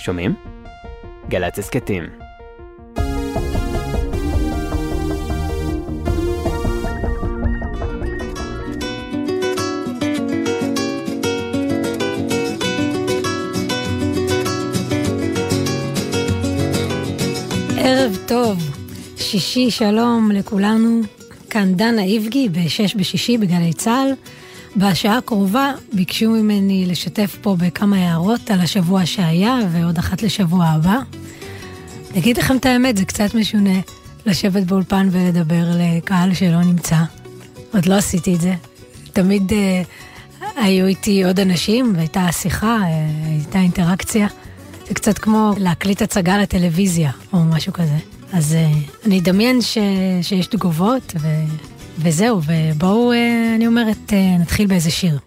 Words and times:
שומעים? 0.00 0.34
גל"צ 1.28 1.58
הסכתים. 1.58 2.04
ערב 17.78 18.18
טוב, 18.26 18.58
שישי 19.16 19.70
שלום 19.70 20.30
לכולנו, 20.34 21.00
כאן 21.50 21.74
דנה 21.74 22.02
איבגי 22.02 22.48
בשש 22.48 22.94
בשישי 22.94 23.38
בגלי 23.38 23.72
צה"ל. 23.72 24.12
בשעה 24.80 25.18
הקרובה 25.18 25.72
ביקשו 25.92 26.30
ממני 26.30 26.86
לשתף 26.86 27.36
פה 27.42 27.56
בכמה 27.58 27.96
הערות 27.96 28.50
על 28.50 28.60
השבוע 28.60 29.06
שהיה 29.06 29.58
ועוד 29.72 29.98
אחת 29.98 30.22
לשבוע 30.22 30.66
הבא. 30.66 30.98
אגיד 32.18 32.38
לכם 32.38 32.56
את 32.56 32.66
האמת, 32.66 32.96
זה 32.96 33.04
קצת 33.04 33.34
משונה 33.34 33.80
לשבת 34.26 34.62
באולפן 34.62 35.08
ולדבר 35.10 35.64
לקהל 35.78 36.34
שלא 36.34 36.62
נמצא. 36.62 36.96
עוד 37.74 37.86
לא 37.86 37.94
עשיתי 37.94 38.34
את 38.34 38.40
זה. 38.40 38.54
תמיד 39.12 39.52
אה, 39.52 39.82
היו 40.56 40.86
איתי 40.86 41.24
עוד 41.24 41.40
אנשים 41.40 41.92
והייתה 41.96 42.32
שיחה, 42.32 42.78
אה, 42.82 43.06
הייתה 43.26 43.58
אינטראקציה. 43.58 44.26
זה 44.88 44.94
קצת 44.94 45.18
כמו 45.18 45.52
להקליט 45.58 46.02
הצגה 46.02 46.38
לטלוויזיה 46.38 47.10
או 47.32 47.38
משהו 47.38 47.72
כזה. 47.72 47.96
אז 48.32 48.54
אה, 48.54 48.72
אני 49.06 49.18
אדמיין 49.18 49.62
ש... 49.62 49.78
שיש 50.22 50.46
תגובות 50.46 51.12
ו... 51.20 51.28
וזהו, 51.98 52.40
ובואו, 52.46 53.12
אה, 53.12 53.52
אני 53.56 53.66
אומרת, 53.66 54.12
אה, 54.12 54.36
נתחיל 54.40 54.66
באיזה 54.66 54.90
שיר. 54.90 55.18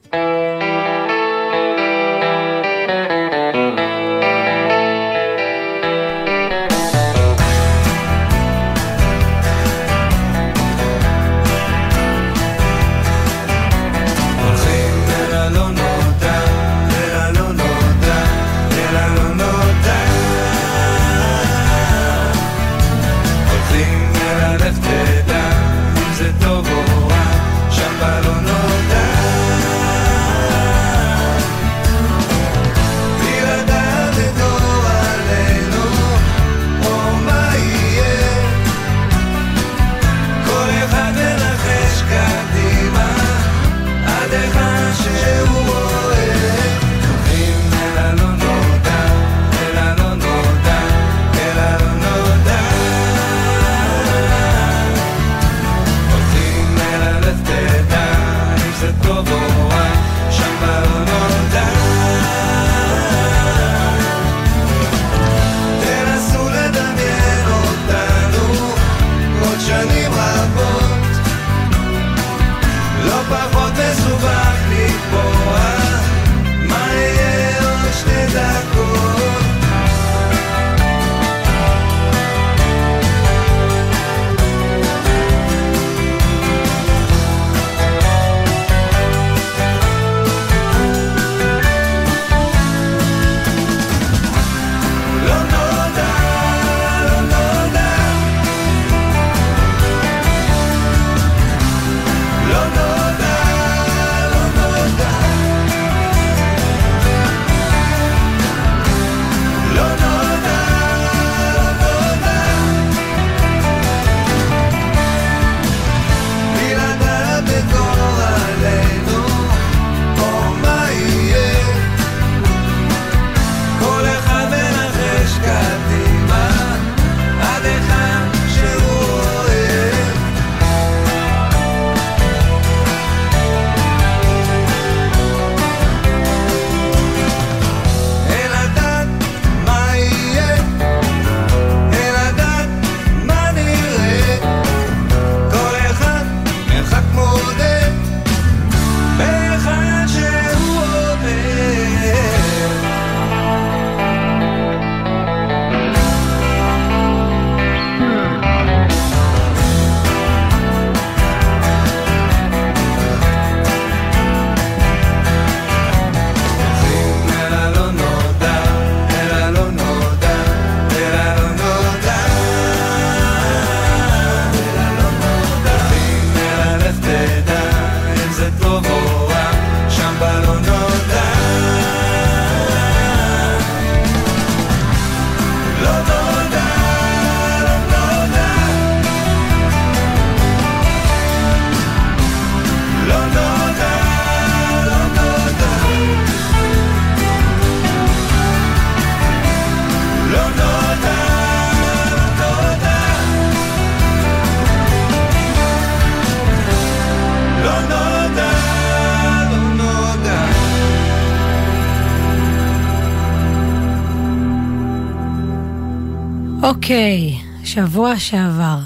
אוקיי, 216.84 217.38
שבוע 217.64 218.20
שעבר. 218.20 218.80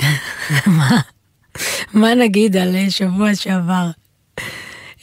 מה, 0.66 1.00
מה 1.92 2.14
נגיד 2.14 2.56
על 2.56 2.76
אה, 2.76 2.90
שבוע 2.90 3.34
שעבר? 3.34 3.90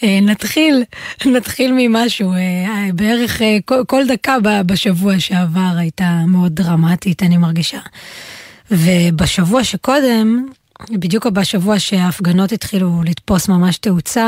אה, 0.03 0.19
נתחיל, 0.21 0.83
נתחיל 1.25 1.71
ממשהו. 1.77 2.33
אה, 2.33 2.89
בערך 2.93 3.41
כל, 3.65 3.83
כל 3.87 4.07
דקה 4.07 4.37
בשבוע 4.65 5.19
שעבר 5.19 5.71
הייתה 5.77 6.21
מאוד 6.27 6.55
דרמטית, 6.55 7.23
אני 7.23 7.37
מרגישה. 7.37 7.79
ובשבוע 8.71 9.63
שקודם, 9.63 10.45
בדיוק 10.89 11.27
בשבוע 11.27 11.79
שההפגנות 11.79 12.51
התחילו 12.51 13.03
לתפוס 13.05 13.47
ממש 13.47 13.77
תאוצה, 13.77 14.27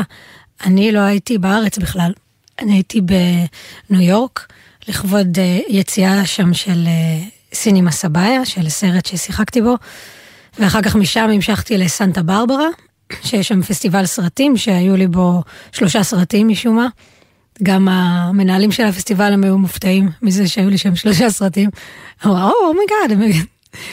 אני 0.65 0.91
לא 0.91 0.99
הייתי 0.99 1.37
בארץ 1.37 1.77
בכלל. 1.77 2.11
אני 2.59 2.73
הייתי 2.73 3.01
בניו 3.01 4.01
יורק, 4.01 4.47
לכבוד 4.87 5.39
אה, 5.39 5.59
יציאה 5.69 6.25
שם 6.25 6.53
של 6.53 6.87
סינימה 7.53 7.91
סבאיה, 7.91 8.45
של 8.45 8.69
סרט 8.69 9.05
ששיחקתי 9.05 9.61
בו, 9.61 9.75
ואחר 10.59 10.81
כך 10.81 10.95
משם 10.95 11.29
המשכתי 11.33 11.77
לסנטה 11.77 12.23
ברברה, 12.23 12.67
שיש 13.21 13.47
שם 13.47 13.61
פסטיבל 13.61 14.05
סרטים, 14.05 14.57
שהיו 14.57 14.95
לי 14.95 15.07
בו 15.07 15.43
שלושה 15.71 16.03
סרטים 16.03 16.47
משום 16.47 16.75
מה. 16.75 16.87
גם 17.63 17.87
המנהלים 17.87 18.71
של 18.71 18.85
הפסטיבל 18.85 19.33
הם 19.33 19.43
היו 19.43 19.57
מופתעים 19.57 20.09
מזה 20.21 20.47
שהיו 20.47 20.69
לי 20.69 20.77
שם 20.77 20.95
שלושה 20.95 21.29
סרטים. 21.29 21.69
אמרו, 22.25 22.37
או 22.37 22.73
מגאד, 22.73 23.21
הם, 23.21 23.31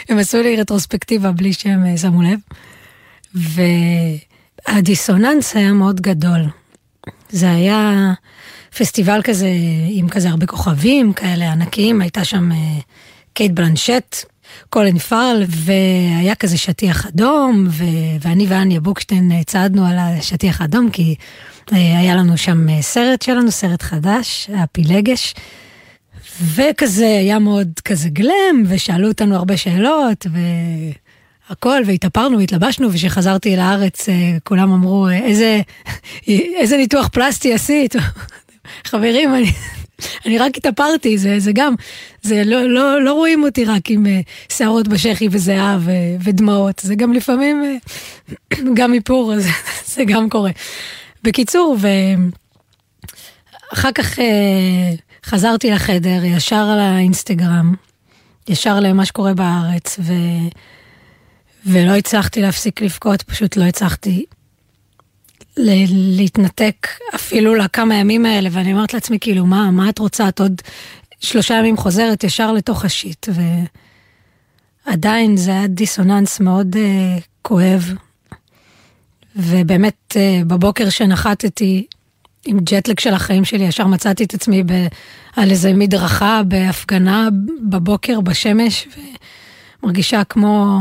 הם 0.08 0.19
עשו 0.19 0.43
לי 0.43 0.56
רטרוספקטיבה 0.56 1.32
בלי 1.32 1.52
שהם 1.52 1.87
אה, 1.87 1.96
שמו 1.96 2.22
לב. 2.22 2.38
והדיסוננס 4.69 5.56
היה 5.56 5.72
מאוד 5.72 6.00
גדול. 6.00 6.40
זה 7.31 7.50
היה 7.50 8.12
פסטיבל 8.78 9.20
כזה 9.25 9.49
עם 9.88 10.08
כזה 10.08 10.28
הרבה 10.28 10.46
כוכבים 10.46 11.12
כאלה 11.12 11.52
ענקיים, 11.52 12.00
הייתה 12.00 12.25
שם 12.25 12.52
אה, 12.52 12.78
קייט 13.32 13.52
בלנשט, 13.52 14.16
קולן 14.70 14.98
פארל, 14.98 15.44
והיה 15.48 16.34
כזה 16.34 16.58
שטיח 16.58 17.06
אדום, 17.06 17.66
ו- 17.70 17.84
ואני 18.20 18.46
ואניה 18.48 18.80
בוקשטיין 18.80 19.32
אה, 19.32 19.44
צעדנו 19.44 19.86
על 19.86 19.98
השטיח 19.98 20.60
האדום, 20.60 20.90
כי 20.90 21.14
אה, 21.72 21.98
היה 21.98 22.14
לנו 22.14 22.38
שם 22.38 22.80
סרט 22.80 23.22
שלנו, 23.22 23.50
סרט 23.50 23.82
חדש, 23.82 24.50
הפילגש. 24.56 25.34
וכזה 26.54 27.06
היה 27.06 27.38
מאוד 27.38 27.69
כזה 27.84 28.08
גלם, 28.08 28.62
ושאלו 28.69 29.08
אותנו 29.08 29.34
הרבה 29.36 29.56
שאלות, 29.56 30.26
והכל, 31.50 31.82
והתאפרנו 31.86 32.38
והתלבשנו, 32.38 32.92
וכשחזרתי 32.92 33.56
לארץ 33.56 34.06
כולם 34.44 34.72
אמרו, 34.72 35.08
איזה, 35.08 35.60
איזה 36.60 36.76
ניתוח 36.76 37.08
פלסטי 37.08 37.54
עשית? 37.54 37.94
חברים, 38.90 39.34
אני, 39.34 39.52
אני 40.26 40.38
רק 40.38 40.56
התאפרתי, 40.56 41.18
זה, 41.18 41.38
זה 41.38 41.52
גם, 41.54 41.74
זה 42.22 42.42
לא, 42.44 42.68
לא, 42.68 43.02
לא 43.02 43.12
רואים 43.12 43.42
אותי 43.42 43.64
רק 43.64 43.90
עם 43.90 44.06
uh, 44.06 44.52
שערות 44.54 44.88
בשחי 44.88 45.28
וזיעה 45.30 45.78
ו, 45.80 45.90
ודמעות, 46.20 46.78
זה 46.78 46.94
גם 46.94 47.12
לפעמים, 47.12 47.80
uh, 48.30 48.56
גם 48.78 48.94
איפור, 48.94 49.40
זה, 49.40 49.50
זה 49.94 50.04
גם 50.04 50.28
קורה. 50.28 50.50
בקיצור, 51.22 51.76
ואחר 53.72 53.92
כך 53.92 54.18
uh, 54.18 54.22
חזרתי 55.24 55.70
לחדר, 55.70 56.24
ישר 56.24 56.56
על 56.72 56.78
האינסטגרם, 56.78 57.74
ישר 58.48 58.80
למה 58.80 59.04
שקורה 59.04 59.34
בארץ, 59.34 59.98
ו... 59.98 60.12
ולא 61.66 61.96
הצלחתי 61.96 62.42
להפסיק 62.42 62.82
לבכות, 62.82 63.22
פשוט 63.22 63.56
לא 63.56 63.64
הצלחתי 63.64 64.24
להתנתק 65.58 66.87
אפילו 67.14 67.55
לכמה 67.55 67.94
ימים 67.94 68.26
האלה, 68.26 68.49
ואני 68.52 68.72
אומרת 68.72 68.94
לעצמי, 68.94 69.19
כאילו, 69.20 69.46
מה, 69.46 69.70
מה 69.70 69.88
את 69.88 69.99
רוצה? 69.99 70.28
את 70.28 70.40
עוד 70.40 70.60
שלושה 71.20 71.55
ימים 71.55 71.76
חוזרת 71.76 72.25
ישר 72.25 72.52
לתוך 72.52 72.84
השיט, 72.84 73.26
ועדיין 74.87 75.37
זה 75.37 75.50
היה 75.50 75.66
דיסוננס 75.66 76.40
מאוד 76.40 76.76
uh, 76.76 76.78
כואב. 77.43 77.93
ובאמת, 79.37 79.94
uh, 80.12 80.44
בבוקר 80.44 80.90
שנחתתי 80.90 81.87
עם 82.46 82.58
ג'טלג 82.61 83.00
של 83.00 83.14
החיים 83.14 83.44
שלי, 83.44 83.64
ישר 83.64 83.87
מצאתי 83.87 84.25
את 84.25 84.34
עצמי 84.34 84.62
ב, 84.62 84.72
על 85.37 85.50
איזה 85.50 85.72
מדרכה 85.72 86.43
בהפגנה 86.49 87.28
בבוקר 87.69 88.20
בשמש, 88.20 88.88
ומרגישה 89.82 90.25
כמו 90.25 90.78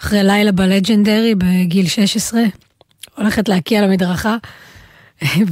אחרי 0.00 0.22
לילה 0.22 0.52
בלג'נדרי 0.52 1.34
בגיל 1.34 1.88
16. 1.88 2.40
הולכת 3.18 3.48
להקיע 3.48 3.86
למדרכה. 3.86 4.36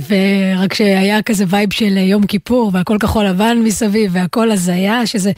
ורק 0.08 0.74
שהיה 0.74 1.22
כזה 1.22 1.44
וייב 1.48 1.72
של 1.72 1.96
יום 1.96 2.26
כיפור 2.26 2.70
והכל 2.74 2.96
כחול 3.00 3.24
לבן 3.24 3.58
מסביב 3.64 4.10
והכל 4.14 4.50
הזיה, 4.50 5.06
שזה 5.06 5.32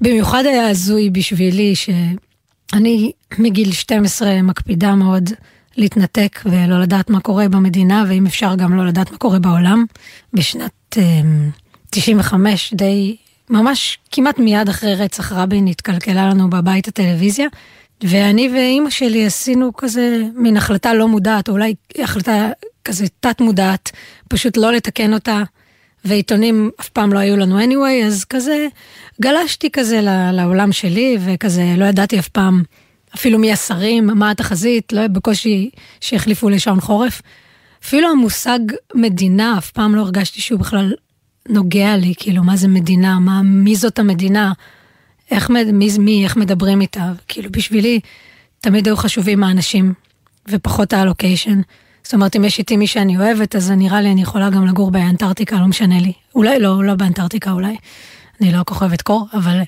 במיוחד 0.00 0.46
היה 0.46 0.68
הזוי 0.68 1.10
בשבילי, 1.10 1.74
שאני 1.76 3.12
מגיל 3.38 3.72
12 3.72 4.42
מקפידה 4.42 4.94
מאוד 4.94 5.30
להתנתק 5.76 6.40
ולא 6.44 6.80
לדעת 6.80 7.10
מה 7.10 7.20
קורה 7.20 7.48
במדינה, 7.48 8.04
ואם 8.08 8.26
אפשר 8.26 8.54
גם 8.54 8.76
לא 8.76 8.86
לדעת 8.86 9.10
מה 9.10 9.18
קורה 9.18 9.38
בעולם. 9.38 9.84
בשנת 10.32 10.96
95 11.90 12.72
אמ, 12.72 12.76
די, 12.76 13.16
ממש 13.50 13.98
כמעט 14.12 14.38
מיד 14.38 14.68
אחרי 14.68 14.94
רצח 14.94 15.32
רבין 15.32 15.66
התקלקלה 15.66 16.28
לנו 16.28 16.50
בבית 16.50 16.88
הטלוויזיה. 16.88 17.46
ואני 18.04 18.48
ואימא 18.54 18.90
שלי 18.90 19.26
עשינו 19.26 19.72
כזה 19.76 20.22
מין 20.34 20.56
החלטה 20.56 20.94
לא 20.94 21.08
מודעת, 21.08 21.48
או 21.48 21.52
אולי 21.52 21.74
החלטה 21.98 22.50
כזה 22.84 23.06
תת 23.20 23.40
מודעת, 23.40 23.90
פשוט 24.28 24.56
לא 24.56 24.72
לתקן 24.72 25.14
אותה, 25.14 25.42
ועיתונים 26.04 26.70
אף 26.80 26.88
פעם 26.88 27.12
לא 27.12 27.18
היו 27.18 27.36
לנו 27.36 27.60
anyway, 27.60 28.06
אז 28.06 28.24
כזה 28.24 28.66
גלשתי 29.22 29.70
כזה 29.72 30.00
לעולם 30.32 30.72
שלי, 30.72 31.18
וכזה 31.24 31.74
לא 31.76 31.84
ידעתי 31.84 32.18
אף 32.18 32.28
פעם 32.28 32.62
אפילו 33.14 33.38
מי 33.38 33.52
השרים, 33.52 34.06
מה 34.06 34.30
התחזית, 34.30 34.92
לא 34.92 35.06
בקושי 35.06 35.70
שהחליפו 36.00 36.48
לשעון 36.48 36.80
חורף. 36.80 37.22
אפילו 37.84 38.10
המושג 38.10 38.58
מדינה, 38.94 39.58
אף 39.58 39.70
פעם 39.70 39.94
לא 39.94 40.00
הרגשתי 40.00 40.40
שהוא 40.40 40.60
בכלל 40.60 40.92
נוגע 41.48 41.96
לי, 41.96 42.14
כאילו, 42.16 42.44
מה 42.44 42.56
זה 42.56 42.68
מדינה, 42.68 43.18
מה, 43.18 43.42
מי 43.42 43.76
זאת 43.76 43.98
המדינה, 43.98 44.52
איך, 45.34 45.50
מי, 45.50 45.88
מי, 45.98 46.24
איך 46.24 46.36
מדברים 46.36 46.80
איתה, 46.80 47.12
כאילו 47.28 47.50
בשבילי 47.52 48.00
תמיד 48.60 48.86
היו 48.86 48.96
חשובים 48.96 49.44
האנשים 49.44 49.94
ופחות 50.48 50.92
הלוקיישן. 50.92 51.60
זאת 52.04 52.14
אומרת, 52.14 52.36
אם 52.36 52.44
יש 52.44 52.58
איתי 52.58 52.76
מי 52.76 52.86
שאני 52.86 53.16
אוהבת, 53.16 53.56
אז 53.56 53.70
נראה 53.70 54.00
לי 54.00 54.12
אני 54.12 54.22
יכולה 54.22 54.50
גם 54.50 54.66
לגור 54.66 54.90
באנטארקטיקה, 54.90 55.56
לא 55.56 55.66
משנה 55.66 56.00
לי. 56.00 56.12
אולי 56.34 56.58
לא, 56.58 56.84
לא 56.84 56.94
באנטארקטיקה 56.94 57.52
אולי. 57.52 57.76
אני 58.40 58.52
לא 58.52 58.62
כל 58.66 58.74
אוהבת 58.80 59.02
קור, 59.02 59.26
אבל 59.34 59.60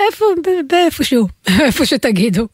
איפה, 0.00 0.24
באיפשהו, 0.68 1.28
איפה 1.60 1.86
שתגידו. 1.86 2.46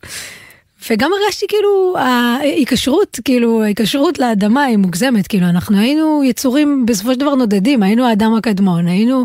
וגם 0.90 1.10
הרגשתי 1.12 1.46
כאילו, 1.48 1.94
ההיקשרות, 1.98 3.18
כאילו, 3.24 3.62
ההיקשרות 3.62 4.18
לאדמה 4.18 4.62
היא 4.62 4.76
מוגזמת, 4.76 5.26
כאילו, 5.26 5.46
אנחנו 5.46 5.78
היינו 5.78 6.22
יצורים 6.24 6.86
בסופו 6.86 7.12
של 7.12 7.20
דבר 7.20 7.34
נודדים, 7.34 7.82
היינו 7.82 8.06
האדם 8.06 8.34
הקדמון, 8.34 8.86
היינו 8.86 9.24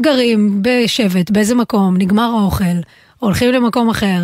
גרים 0.00 0.62
בשבט, 0.62 1.30
באיזה 1.30 1.54
מקום, 1.54 1.96
נגמר 1.96 2.30
האוכל, 2.40 2.64
הולכים 3.18 3.52
למקום 3.52 3.90
אחר, 3.90 4.20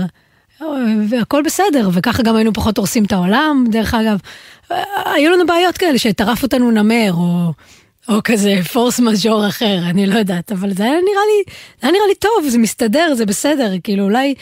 והכל 1.08 1.42
בסדר, 1.44 1.88
וככה 1.92 2.22
גם 2.22 2.36
היינו 2.36 2.52
פחות 2.52 2.78
הורסים 2.78 3.04
את 3.04 3.12
העולם, 3.12 3.64
דרך 3.70 3.94
אגב. 3.94 4.18
היו 5.04 5.30
לנו 5.32 5.46
בעיות 5.46 5.78
כאלה 5.78 5.98
שטרף 5.98 6.42
אותנו 6.42 6.70
נמר, 6.70 7.12
או, 7.12 7.52
או 8.08 8.20
כזה 8.24 8.54
פורס 8.72 9.00
מז'ור 9.00 9.48
אחר, 9.48 9.78
אני 9.90 10.06
לא 10.06 10.18
יודעת, 10.18 10.52
אבל 10.52 10.72
זה 10.74 10.82
היה 10.82 10.92
נראה 10.92 11.02
לי, 11.04 11.52
זה 11.80 11.86
היה 11.86 11.92
נראה 11.92 12.06
לי 12.08 12.14
טוב, 12.14 12.48
זה 12.48 12.58
מסתדר, 12.58 13.14
זה 13.14 13.26
בסדר, 13.26 13.72
כאילו 13.84 14.04
אולי, 14.04 14.34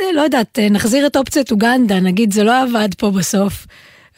לא 0.00 0.20
יודעת, 0.20 0.58
נחזיר 0.70 1.06
את 1.06 1.16
אופציית 1.16 1.50
אוגנדה, 1.50 2.00
נגיד 2.00 2.32
זה 2.32 2.44
לא 2.44 2.62
עבד 2.62 2.88
פה 2.98 3.10
בסוף. 3.10 3.66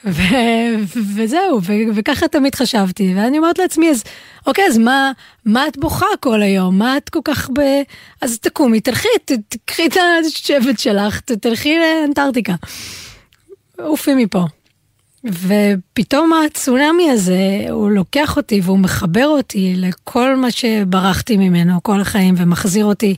ו- 0.06 0.98
וזהו, 1.14 1.62
ו- 1.62 1.94
וככה 1.94 2.28
תמיד 2.28 2.54
חשבתי, 2.54 3.14
ואני 3.16 3.38
אומרת 3.38 3.58
לעצמי, 3.58 3.90
אז 3.90 4.04
אוקיי, 4.46 4.64
אז 4.66 4.78
מה, 4.78 5.12
מה 5.44 5.68
את 5.68 5.78
בוכה 5.78 6.06
כל 6.20 6.42
היום? 6.42 6.78
מה 6.78 6.96
את 6.96 7.08
כל 7.08 7.20
כך 7.24 7.50
ב... 7.50 7.60
אז 8.20 8.38
תקומי, 8.38 8.80
תלכי, 8.80 9.08
תקחי 9.48 9.86
את 9.86 9.96
השבט 10.26 10.78
שלך, 10.78 11.20
תלכי 11.20 11.78
לאנטארקטיקה. 11.78 12.54
עופי 13.78 14.14
מפה. 14.14 14.44
ופתאום 15.24 16.32
הצונאמי 16.32 17.10
הזה, 17.10 17.66
הוא 17.70 17.90
לוקח 17.90 18.36
אותי 18.36 18.60
והוא 18.64 18.78
מחבר 18.78 19.26
אותי 19.26 19.74
לכל 19.76 20.36
מה 20.36 20.50
שברחתי 20.50 21.36
ממנו 21.36 21.82
כל 21.82 22.00
החיים 22.00 22.34
ומחזיר 22.38 22.84
אותי 22.84 23.14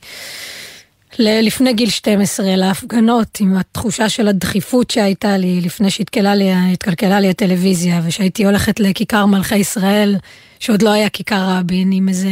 לפני 1.19 1.73
גיל 1.73 1.89
12, 1.89 2.55
להפגנות, 2.55 3.37
עם 3.39 3.57
התחושה 3.57 4.09
של 4.09 4.27
הדחיפות 4.27 4.91
שהייתה 4.91 5.37
לי 5.37 5.61
לפני 5.61 5.89
שהתקלקלה 5.89 7.19
לי 7.19 7.29
הטלוויזיה, 7.29 8.01
ושהייתי 8.05 8.45
הולכת 8.45 8.79
לכיכר 8.79 9.25
מלכי 9.25 9.57
ישראל, 9.57 10.15
שעוד 10.59 10.81
לא 10.81 10.89
היה 10.89 11.09
כיכר 11.09 11.49
רבין, 11.49 11.91
עם 11.91 12.09
איזה 12.09 12.29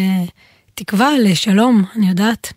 תקווה 0.75 1.09
לשלום, 1.19 1.83
אני 1.95 2.09
יודעת. 2.09 2.53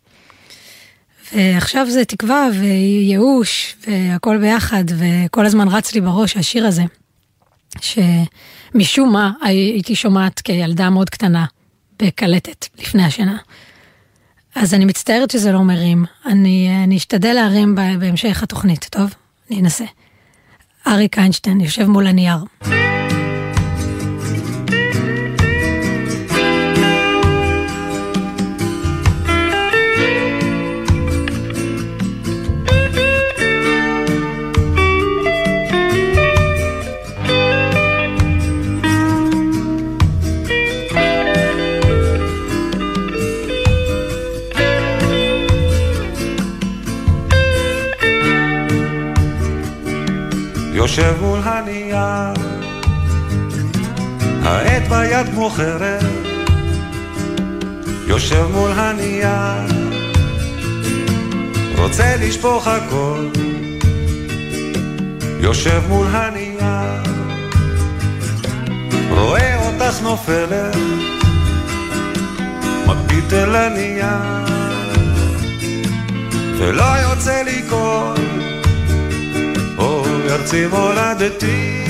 ועכשיו 1.32 1.86
זה 1.90 2.04
תקווה 2.04 2.48
וייאוש 2.60 3.76
והכל 3.86 4.38
ביחד, 4.38 4.84
וכל 4.98 5.46
הזמן 5.46 5.68
רץ 5.68 5.94
לי 5.94 6.00
בראש 6.00 6.36
השיר 6.36 6.66
הזה, 6.66 6.82
שמשום 7.80 9.12
מה 9.12 9.32
הייתי 9.42 9.94
שומעת 9.94 10.40
כילדה 10.40 10.90
מאוד 10.90 11.10
קטנה 11.10 11.44
בקלטת 12.02 12.66
לפני 12.78 13.04
השנה. 13.04 13.36
אז 14.54 14.74
אני 14.74 14.84
מצטערת 14.84 15.30
שזה 15.30 15.52
לא 15.52 15.62
מרים. 15.62 16.04
אני, 16.26 16.84
אני 16.84 16.96
אשתדל 16.96 17.32
להרים 17.32 17.74
בהמשך 17.74 18.42
התוכנית, 18.42 18.86
טוב? 18.90 19.14
אני 19.50 19.60
אנסה. 19.60 19.84
אריק 20.86 21.18
איינשטיין 21.18 21.60
יושב 21.60 21.86
מול 21.86 22.06
הנייר. 22.06 22.38
יושב 50.90 51.14
מול 51.20 51.40
הנייר, 51.44 52.34
העט 54.42 54.88
ביד 54.88 55.26
כמו 55.34 55.50
חרב, 55.50 56.02
יושב 58.06 58.46
מול 58.52 58.70
הנייר, 58.70 59.66
רוצה 61.78 62.16
לשפוך 62.16 62.66
הכל, 62.66 63.26
יושב 65.40 65.82
מול 65.88 66.06
הנייר, 66.06 67.02
רואה 69.10 69.66
אותך 69.66 70.02
נופלת, 70.02 70.76
מביט 72.86 73.32
אל 73.32 73.54
הנייר, 73.54 74.06
ולא 76.58 76.84
יוצא 76.84 77.42
לי 77.42 77.62
קול, 77.68 78.14
ארצי 80.30 80.66
מולדתי, 80.66 81.84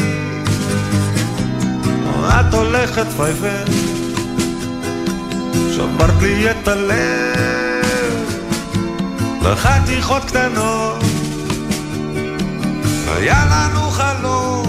את 2.28 2.54
הולכת 2.54 3.06
פייפן, 3.16 3.72
שברת 5.76 6.22
לי 6.22 6.50
את 6.50 6.68
הלב, 6.68 8.16
לחתיכות 9.42 10.24
קטנות, 10.24 11.04
היה 13.06 13.44
לנו 13.50 13.90
חלום, 13.90 14.66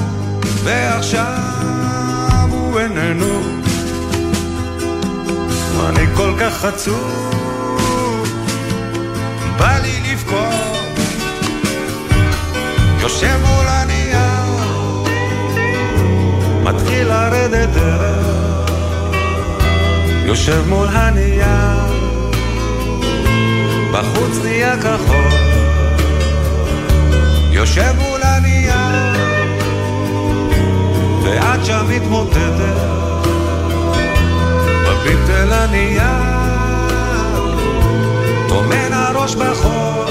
ועכשיו 0.63 2.47
הוא 2.49 2.79
איננו. 2.79 3.41
אני 5.89 6.05
כל 6.15 6.33
כך 6.39 6.65
עצוב, 6.65 8.27
בא 9.57 9.77
לי 9.77 10.13
לבכות, 10.13 10.70
יושב 13.01 13.37
מול 13.45 13.67
הנייר, 13.67 14.65
מתחיל 16.63 17.07
לרדת 17.07 17.69
דרך, 17.69 18.71
יושב 20.25 20.63
מול 20.69 20.87
הנייר, 20.87 21.45
בחוץ 23.91 24.37
נהיה 24.43 24.77
כחול, 24.77 25.31
יושב 27.51 27.93
מול 27.97 28.21
הנייר, 28.23 28.75
ואת 31.23 31.65
שם 31.65 31.85
מתמוטטת. 31.89 32.91
מביט 34.83 35.29
אל 35.29 35.53
הנייר, 35.53 36.03
טומן 38.47 38.93
הראש 38.93 39.35
בחור, 39.35 40.05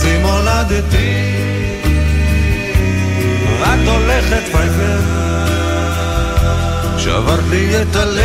ארצי 0.00 0.18
מולדתי, 0.18 1.34
את 3.62 3.88
הולכת 3.88 4.42
פייפר, 4.52 5.00
שברת 6.98 7.44
לי 7.50 7.82
את 7.82 7.96
הלב, 7.96 8.20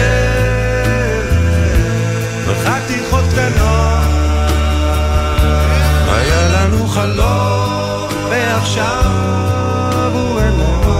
בחתיכות 2.48 3.24
קטנות, 3.32 4.06
היה 6.08 6.50
לנו 6.50 6.88
חלום, 6.88 8.10
ועכשיו 8.30 10.12
הוא 10.14 10.40
איננו. 10.40 11.00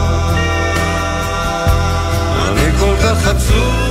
אני 2.48 2.78
כל 2.80 2.96
כך 3.04 3.28
עצוב, 3.28 3.85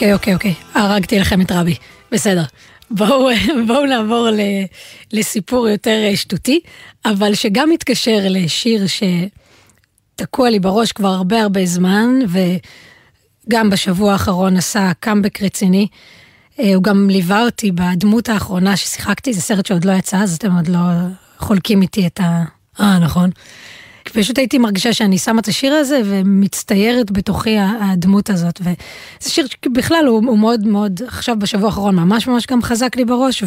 אוקיי, 0.00 0.12
אוקיי, 0.14 0.34
אוקיי, 0.34 0.54
הרגתי 0.74 1.18
לכם 1.18 1.40
את 1.40 1.52
רבי, 1.52 1.74
בסדר. 2.12 2.42
בואו, 2.90 3.28
בואו 3.66 3.86
נעבור 3.86 4.30
ל, 4.30 4.40
לסיפור 5.12 5.68
יותר 5.68 6.04
אה, 6.04 6.16
שטותי, 6.16 6.60
אבל 7.04 7.34
שגם 7.34 7.70
מתקשר 7.70 8.18
לשיר 8.24 8.84
שתקוע 10.16 10.50
לי 10.50 10.60
בראש 10.60 10.92
כבר 10.92 11.08
הרבה 11.08 11.42
הרבה 11.42 11.66
זמן, 11.66 12.18
וגם 13.46 13.70
בשבוע 13.70 14.12
האחרון 14.12 14.56
עשה 14.56 14.92
קאמבק 15.00 15.42
רציני. 15.42 15.86
אה, 16.60 16.74
הוא 16.74 16.82
גם 16.82 17.10
ליווה 17.10 17.44
אותי 17.44 17.72
בדמות 17.72 18.28
האחרונה 18.28 18.76
ששיחקתי, 18.76 19.32
זה 19.32 19.40
סרט 19.40 19.66
שעוד 19.66 19.84
לא 19.84 19.92
יצא, 19.92 20.16
אז 20.16 20.34
אתם 20.34 20.56
עוד 20.56 20.68
לא 20.68 20.78
חולקים 21.38 21.82
איתי 21.82 22.06
את 22.06 22.20
ה... 22.20 22.44
אה, 22.80 22.98
נכון. 22.98 23.30
פשוט 24.10 24.38
הייתי 24.38 24.58
מרגישה 24.58 24.92
שאני 24.92 25.18
שמה 25.18 25.40
את 25.40 25.48
השיר 25.48 25.74
הזה 25.74 26.00
ומצטיירת 26.04 27.10
בתוכי 27.10 27.56
הדמות 27.58 28.30
הזאת. 28.30 28.60
וזה 28.60 29.30
שיר 29.30 29.46
שבכלל 29.46 30.04
הוא, 30.06 30.22
הוא 30.26 30.38
מאוד 30.38 30.66
מאוד, 30.66 31.00
עכשיו 31.06 31.36
בשבוע 31.38 31.66
האחרון 31.66 31.96
ממש 31.96 32.26
ממש 32.26 32.46
גם 32.46 32.62
חזק 32.62 32.96
לי 32.96 33.04
בראש, 33.04 33.44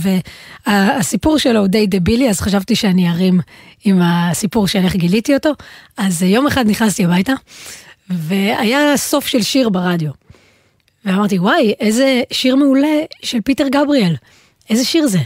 והסיפור 0.67 1.37
שלו 1.37 1.59
הוא 1.59 1.67
די 1.67 1.87
דבילי, 1.87 2.29
אז 2.29 2.41
חשבתי 2.41 2.75
שאני 2.75 3.09
ארים 3.09 3.39
עם 3.83 4.01
הסיפור 4.03 4.67
של 4.67 4.79
איך 4.79 4.95
גיליתי 4.95 5.33
אותו. 5.33 5.49
אז 5.97 6.23
יום 6.23 6.47
אחד 6.47 6.67
נכנסתי 6.67 7.05
הביתה, 7.05 7.33
והיה 8.09 8.97
סוף 8.97 9.27
של 9.27 9.41
שיר 9.41 9.69
ברדיו. 9.69 10.11
ואמרתי, 11.05 11.39
וואי, 11.39 11.73
איזה 11.79 12.21
שיר 12.31 12.55
מעולה 12.55 12.97
של 13.23 13.41
פיטר 13.41 13.67
גבריאל. 13.67 14.15
איזה 14.69 14.85
שיר 14.85 15.07
זה? 15.07 15.19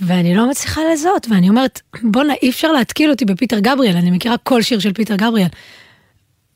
ואני 0.00 0.34
לא 0.34 0.48
מצליחה 0.50 0.80
לזהות, 0.92 1.26
ואני 1.30 1.48
אומרת, 1.48 1.80
בואנה, 2.02 2.34
אי 2.42 2.50
אפשר 2.50 2.72
להתקיל 2.72 3.10
אותי 3.10 3.24
בפיטר 3.24 3.58
גבריאל, 3.58 3.96
אני 3.96 4.10
מכירה 4.10 4.36
כל 4.36 4.62
שיר 4.62 4.78
של 4.78 4.92
פיטר 4.92 5.16
גבריאל. 5.16 5.48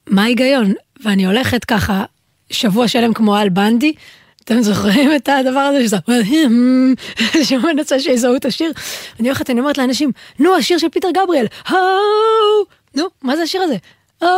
מה 0.07 0.23
ההיגיון? 0.23 0.73
ואני 1.04 1.26
הולכת 1.26 1.64
ככה 1.64 2.04
שבוע 2.50 2.88
שלם 2.88 3.14
כמו 3.14 3.38
אל 3.38 3.49
בנדי, 3.49 3.92
אתם 4.45 4.62
זוכרים 4.62 5.16
את 5.16 5.28
הדבר 5.28 5.59
הזה 5.59 5.85
שזה, 5.85 5.97
שהוא 7.45 7.62
מנסה 7.62 8.00
שיזהו 8.00 8.37
את 8.37 8.45
השיר? 8.45 8.73
אני 9.21 9.28
הולכת, 9.28 9.50
אני 9.50 9.61
אומרת 9.61 9.78
לאנשים, 9.78 10.12
נו, 10.38 10.57
השיר 10.57 10.78
של 10.78 10.88
פיטר 10.88 11.09
גבריאל, 11.11 11.47
נו, 12.95 13.04
מה 13.23 13.37
זה 13.37 13.42
השיר 13.42 13.62
הזה? 13.62 13.76
נו, 14.23 14.28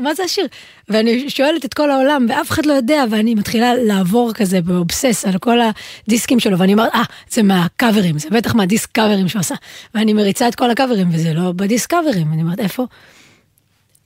מה, 0.00 0.14
זה 0.14 0.24
השיר? 0.24 0.46
ואני 0.88 1.30
שואלת 1.30 1.64
את 1.64 1.74
כל 1.74 1.90
העולם, 1.90 2.26
ואף 2.28 2.50
אחד 2.50 2.66
לא 2.66 2.72
יודע, 2.72 3.04
ואני 3.10 3.34
מתחילה 3.34 3.74
לעבור 3.74 4.32
כזה 4.32 4.60
באובסס 4.60 5.24
על 5.24 5.38
כל 5.38 5.58
הדיסקים 6.06 6.40
שלו, 6.40 6.58
ואני 6.58 6.72
אומרת, 6.72 6.94
אה, 6.94 7.02
זה 7.30 7.42
מהקאברים, 7.42 8.18
זה 8.18 8.28
בטח 8.30 8.54
מהדיסק 8.54 8.90
קאברים 8.92 9.28
שהוא 9.28 9.40
עשה. 9.40 9.54
ואני 9.94 10.12
מריצה 10.12 10.48
את 10.48 10.54
כל 10.54 10.70
הקאברים, 10.70 11.08
וזה 11.12 11.34
לא 11.34 11.52
בדיסק 11.52 11.90
קאברים. 11.90 12.32
אני 12.32 12.42
אומרת, 12.42 12.60
איפה? 12.60 12.86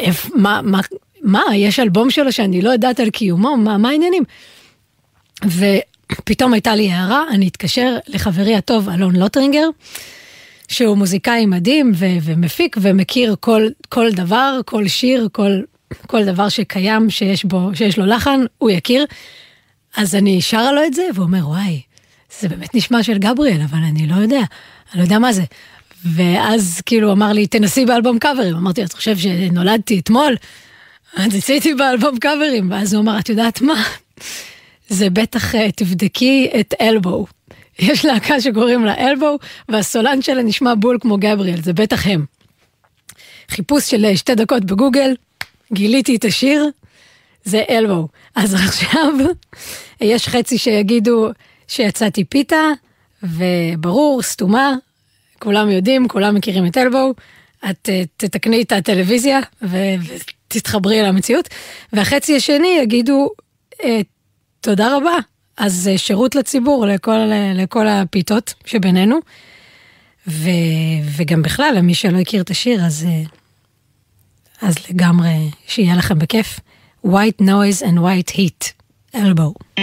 איפה, 0.01 0.29
מה, 0.35 0.61
מה, 0.63 0.81
מה, 1.23 1.43
יש 1.55 1.79
אלבום 1.79 2.11
שלו 2.11 2.33
שאני 2.33 2.63
לא 2.63 2.71
יודעת 2.71 3.01
על 3.01 3.11
קיומו, 3.11 3.57
מה, 3.57 3.79
מה 3.79 3.89
העניינים? 3.89 4.23
ופתאום 5.45 6.53
הייתה 6.53 6.75
לי 6.75 6.91
הארה, 6.91 7.25
אני 7.31 7.49
אתקשר 7.49 7.97
לחברי 8.07 8.55
הטוב 8.55 8.89
אלון 8.89 9.17
לוטרינגר, 9.17 9.69
שהוא 10.69 10.97
מוזיקאי 10.97 11.47
מדהים 11.47 11.93
ו- 11.95 12.07
ומפיק 12.23 12.77
ומכיר 12.81 13.37
כל, 13.41 13.69
כל 13.89 14.11
דבר, 14.11 14.61
כל 14.65 14.89
שיר, 14.89 15.29
כל 15.33 15.61
כל 16.07 16.25
דבר 16.25 16.49
שקיים, 16.49 17.11
שיש 17.11 17.45
בו, 17.45 17.71
שיש 17.75 17.99
לו 17.99 18.07
לחן, 18.07 18.41
הוא 18.59 18.71
יכיר. 18.71 19.05
אז 19.97 20.15
אני 20.15 20.43
שרה 20.43 20.73
לו 20.73 20.85
את 20.85 20.95
זה, 20.95 21.03
והוא 21.15 21.27
אומר, 21.27 21.49
וואי, 21.49 21.81
זה 22.41 22.49
באמת 22.49 22.75
נשמע 22.75 23.03
של 23.03 23.19
גבריאל, 23.19 23.61
אבל 23.63 23.79
אני 23.79 24.07
לא 24.07 24.15
יודע, 24.15 24.41
אני 24.93 24.99
לא 24.99 25.03
יודע 25.03 25.19
מה 25.19 25.33
זה. 25.33 25.43
ואז 26.05 26.81
כאילו 26.87 27.13
אמר 27.13 27.33
לי, 27.33 27.47
תנסי 27.47 27.87
באלבום 27.87 28.19
קאברים. 28.19 28.57
אמרתי 28.57 28.85
אתה 28.85 28.97
חושב 28.97 29.17
שנולדתי 29.19 29.99
אתמול? 29.99 30.37
אז 31.17 31.35
עשיתי 31.35 31.75
באלבום 31.75 32.19
קאברים, 32.19 32.71
ואז 32.71 32.95
הוא 32.95 33.03
אמר, 33.03 33.19
את 33.19 33.29
יודעת 33.29 33.63
מה? 33.63 33.83
זה 34.89 35.11
בטח, 35.11 35.55
אה, 35.55 35.73
תבדקי 35.73 36.51
את 36.61 36.75
אלבו. 36.81 37.27
יש 37.79 38.05
להקה 38.05 38.41
שקוראים 38.41 38.85
לה 38.85 38.95
אלבו, 38.99 39.39
והסולן 39.69 40.23
שלה 40.23 40.43
נשמע 40.43 40.75
בול 40.75 40.99
כמו 41.01 41.17
גבריאל, 41.19 41.63
זה 41.63 41.73
בטח 41.73 42.07
הם. 42.07 42.25
חיפוש 43.49 43.91
של 43.91 44.05
אה, 44.05 44.17
שתי 44.17 44.35
דקות 44.35 44.65
בגוגל, 44.65 45.15
גיליתי 45.73 46.17
את 46.17 46.25
השיר, 46.25 46.71
זה 47.45 47.63
אלבו. 47.71 48.09
אז 48.35 48.55
עכשיו 48.55 49.13
יש 50.01 50.29
חצי 50.29 50.59
שיגידו 50.59 51.29
שיצאתי 51.69 52.25
פיתה, 52.25 52.71
וברור, 53.23 54.23
סתומה, 54.23 54.75
כולם 55.39 55.71
יודעים, 55.71 56.09
כולם 56.09 56.35
מכירים 56.35 56.67
את 56.67 56.77
אלבו, 56.77 57.15
את 57.71 57.89
אה, 57.89 58.03
תתקני 58.17 58.63
את 58.63 58.73
הטלוויזיה 58.73 59.41
ותתחברי 59.63 61.01
אל 61.01 61.05
המציאות, 61.05 61.49
והחצי 61.93 62.37
השני 62.37 62.79
יגידו, 62.83 63.31
אה, 63.85 64.01
תודה 64.61 64.97
רבה, 64.97 65.15
אז 65.57 65.91
שירות 65.97 66.35
לציבור, 66.35 66.87
לכל, 66.87 67.19
לכל 67.55 67.89
הפיתות 67.89 68.55
שבינינו. 68.65 69.19
ו, 70.27 70.49
וגם 71.17 71.43
בכלל, 71.43 71.75
למי 71.77 71.95
שלא 71.95 72.19
הכיר 72.19 72.43
את 72.43 72.51
השיר, 72.51 72.85
אז 72.85 73.07
אה, 73.09 73.23
אז 74.65 74.75
לגמרי, 74.91 75.51
שיהיה 75.67 75.97
לכם 75.97 76.19
בכיף. 76.19 76.61
White 77.07 77.41
Noise 77.43 77.83
and 77.83 77.99
White 77.99 78.37
Heat, 78.37 78.73
Elbow. 79.17 79.81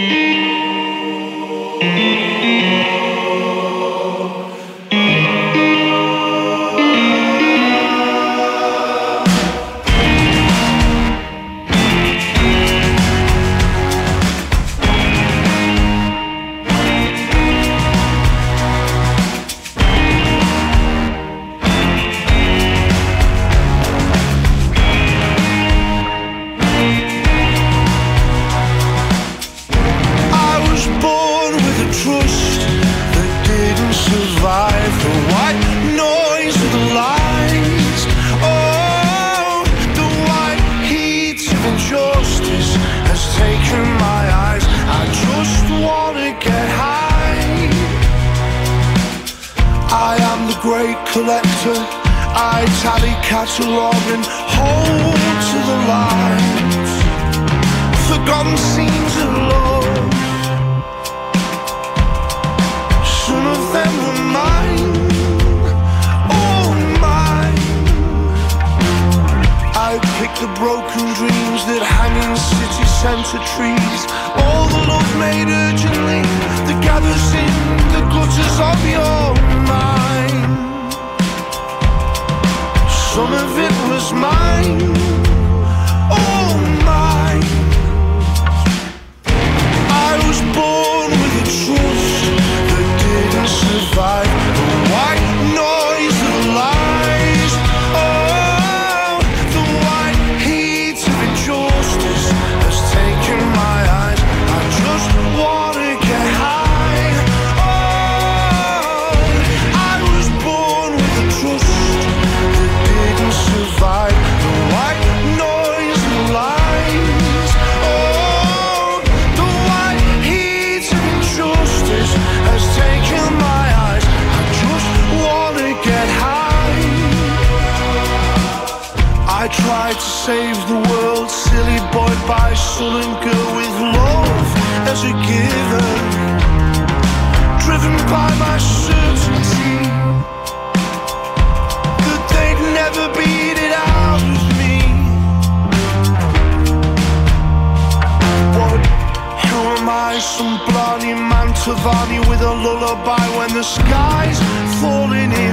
The 153.62 153.68
sky's 153.68 154.40
falling 154.80 155.30
in. 155.30 155.51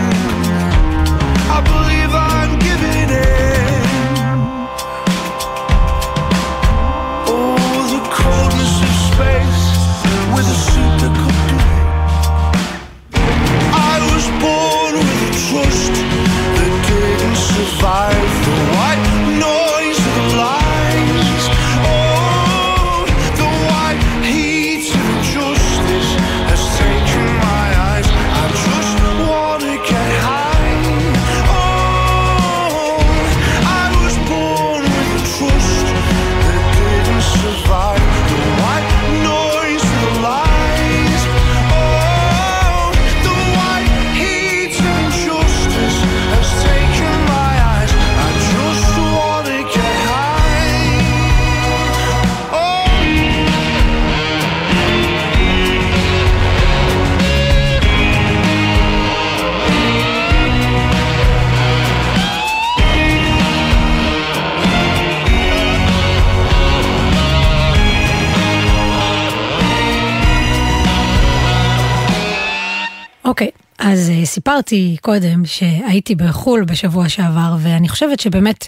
אוקיי, 73.30 73.50
אז 73.80 74.10
אה, 74.10 74.26
סיפרתי 74.26 74.98
קודם 75.02 75.46
שהייתי 75.46 76.16
בחו"ל 76.16 76.64
בשבוע 76.64 77.10
שעבר, 77.10 77.56
ואני 77.60 77.90
חושבת 77.90 78.20
שבאמת, 78.20 78.68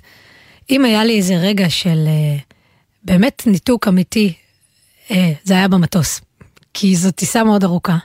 אם 0.69 0.85
היה 0.85 1.03
לי 1.03 1.17
איזה 1.17 1.35
רגע 1.35 1.69
של 1.69 2.03
אה, 2.07 2.37
באמת 3.03 3.43
ניתוק 3.45 3.87
אמיתי, 3.87 4.33
אה, 5.11 5.31
זה 5.43 5.53
היה 5.53 5.67
במטוס. 5.67 6.21
כי 6.73 6.95
זו 6.95 7.11
טיסה 7.11 7.43
מאוד 7.43 7.63
ארוכה. 7.63 7.97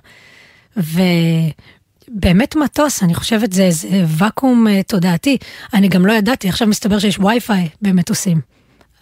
ובאמת 0.76 2.56
מטוס, 2.56 3.02
אני 3.02 3.14
חושבת 3.14 3.52
זה 3.52 3.62
איזה 3.62 4.04
ואקום 4.06 4.66
אה, 4.68 4.82
תודעתי. 4.82 5.38
אני 5.74 5.88
גם 5.88 6.06
לא 6.06 6.12
ידעתי, 6.12 6.48
עכשיו 6.48 6.68
מסתבר 6.68 6.98
שיש 6.98 7.18
וי-פיי 7.18 7.68
במטוסים, 7.82 8.40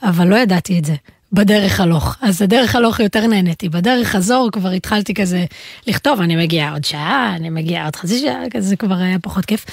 אבל 0.02 0.26
לא 0.26 0.36
ידעתי 0.36 0.78
את 0.78 0.84
זה. 0.84 0.94
בדרך 1.34 1.80
הלוך. 1.80 2.16
אז 2.20 2.42
בדרך 2.42 2.76
הלוך 2.76 3.00
יותר 3.00 3.26
נהניתי. 3.26 3.68
בדרך 3.68 4.08
חזור 4.08 4.48
כבר 4.52 4.70
התחלתי 4.70 5.14
כזה 5.14 5.44
לכתוב, 5.86 6.20
אני 6.20 6.36
מגיעה 6.36 6.72
עוד 6.72 6.84
שעה, 6.84 7.32
אני 7.36 7.50
מגיעה 7.50 7.84
עוד 7.84 7.96
חצי 7.96 8.20
שעה, 8.20 8.40
כזה 8.50 8.68
זה 8.68 8.76
כבר 8.76 8.94
היה 8.94 9.18
פחות 9.18 9.44
כיף. 9.44 9.66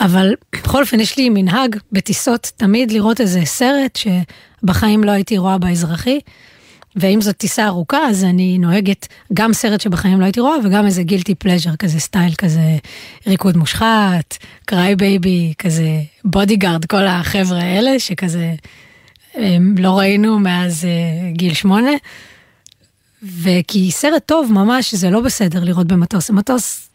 אבל 0.00 0.34
בכל 0.52 0.82
אופן 0.82 1.00
יש 1.00 1.16
לי 1.16 1.28
מנהג 1.28 1.76
בטיסות 1.92 2.52
תמיד 2.56 2.90
לראות 2.90 3.20
איזה 3.20 3.40
סרט 3.44 3.98
שבחיים 4.62 5.04
לא 5.04 5.10
הייתי 5.10 5.38
רואה 5.38 5.58
באזרחי. 5.58 6.20
ואם 6.96 7.20
זאת 7.20 7.36
טיסה 7.36 7.66
ארוכה, 7.66 7.98
אז 7.98 8.24
אני 8.24 8.58
נוהגת 8.58 9.08
גם 9.34 9.52
סרט 9.52 9.80
שבחיים 9.80 10.20
לא 10.20 10.24
הייתי 10.24 10.40
רואה, 10.40 10.56
וגם 10.64 10.86
איזה 10.86 11.02
guilty 11.02 11.34
pleasure, 11.34 11.76
כזה 11.76 12.00
סטייל, 12.00 12.34
כזה 12.34 12.76
ריקוד 13.26 13.56
מושחת, 13.56 14.36
Cry-Baby, 14.64 15.54
כזה 15.58 16.00
Bodyguard, 16.24 16.84
כל 16.84 17.06
החבר'ה 17.06 17.58
האלה, 17.62 17.98
שכזה 17.98 18.52
לא 19.78 19.98
ראינו 19.98 20.38
מאז 20.38 20.84
אה, 20.84 21.30
גיל 21.32 21.54
שמונה. 21.54 21.90
וכי 23.22 23.90
סרט 23.90 24.22
טוב 24.26 24.52
ממש, 24.52 24.94
זה 24.94 25.10
לא 25.10 25.20
בסדר 25.20 25.64
לראות 25.64 25.86
במטוס. 25.86 26.30
מטוס, 26.30 26.88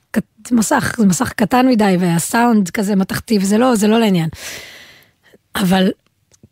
מסך, 0.52 0.96
זה 0.98 1.06
מסך 1.06 1.32
קטן 1.36 1.68
מדי, 1.68 1.96
והסאונד 2.00 2.70
כזה 2.70 2.96
מתכתי, 2.96 3.38
וזה 3.42 3.58
לא, 3.58 3.76
זה 3.76 3.88
לא 3.88 4.00
לעניין. 4.00 4.30
אבל 5.56 5.92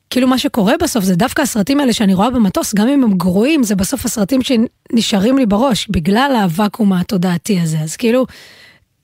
כאילו 0.10 0.28
מה 0.28 0.38
שקורה 0.38 0.74
בסוף 0.82 1.04
זה 1.04 1.16
דווקא 1.16 1.42
הסרטים 1.42 1.80
האלה 1.80 1.94
שאני 1.94 2.14
רואה 2.14 2.30
במטוס, 2.30 2.74
גם 2.74 2.88
אם 2.88 3.04
הם 3.04 3.14
גרועים, 3.14 3.64
זה 3.64 3.76
בסוף 3.76 4.06
הסרטים 4.06 4.40
שנשארים 4.42 5.38
לי 5.38 5.46
בראש, 5.46 5.88
בגלל 5.90 6.36
הוואקום 6.44 6.94
התודעתי 6.94 7.60
הזה. 7.60 7.80
אז 7.80 7.96
כאילו, 7.96 8.26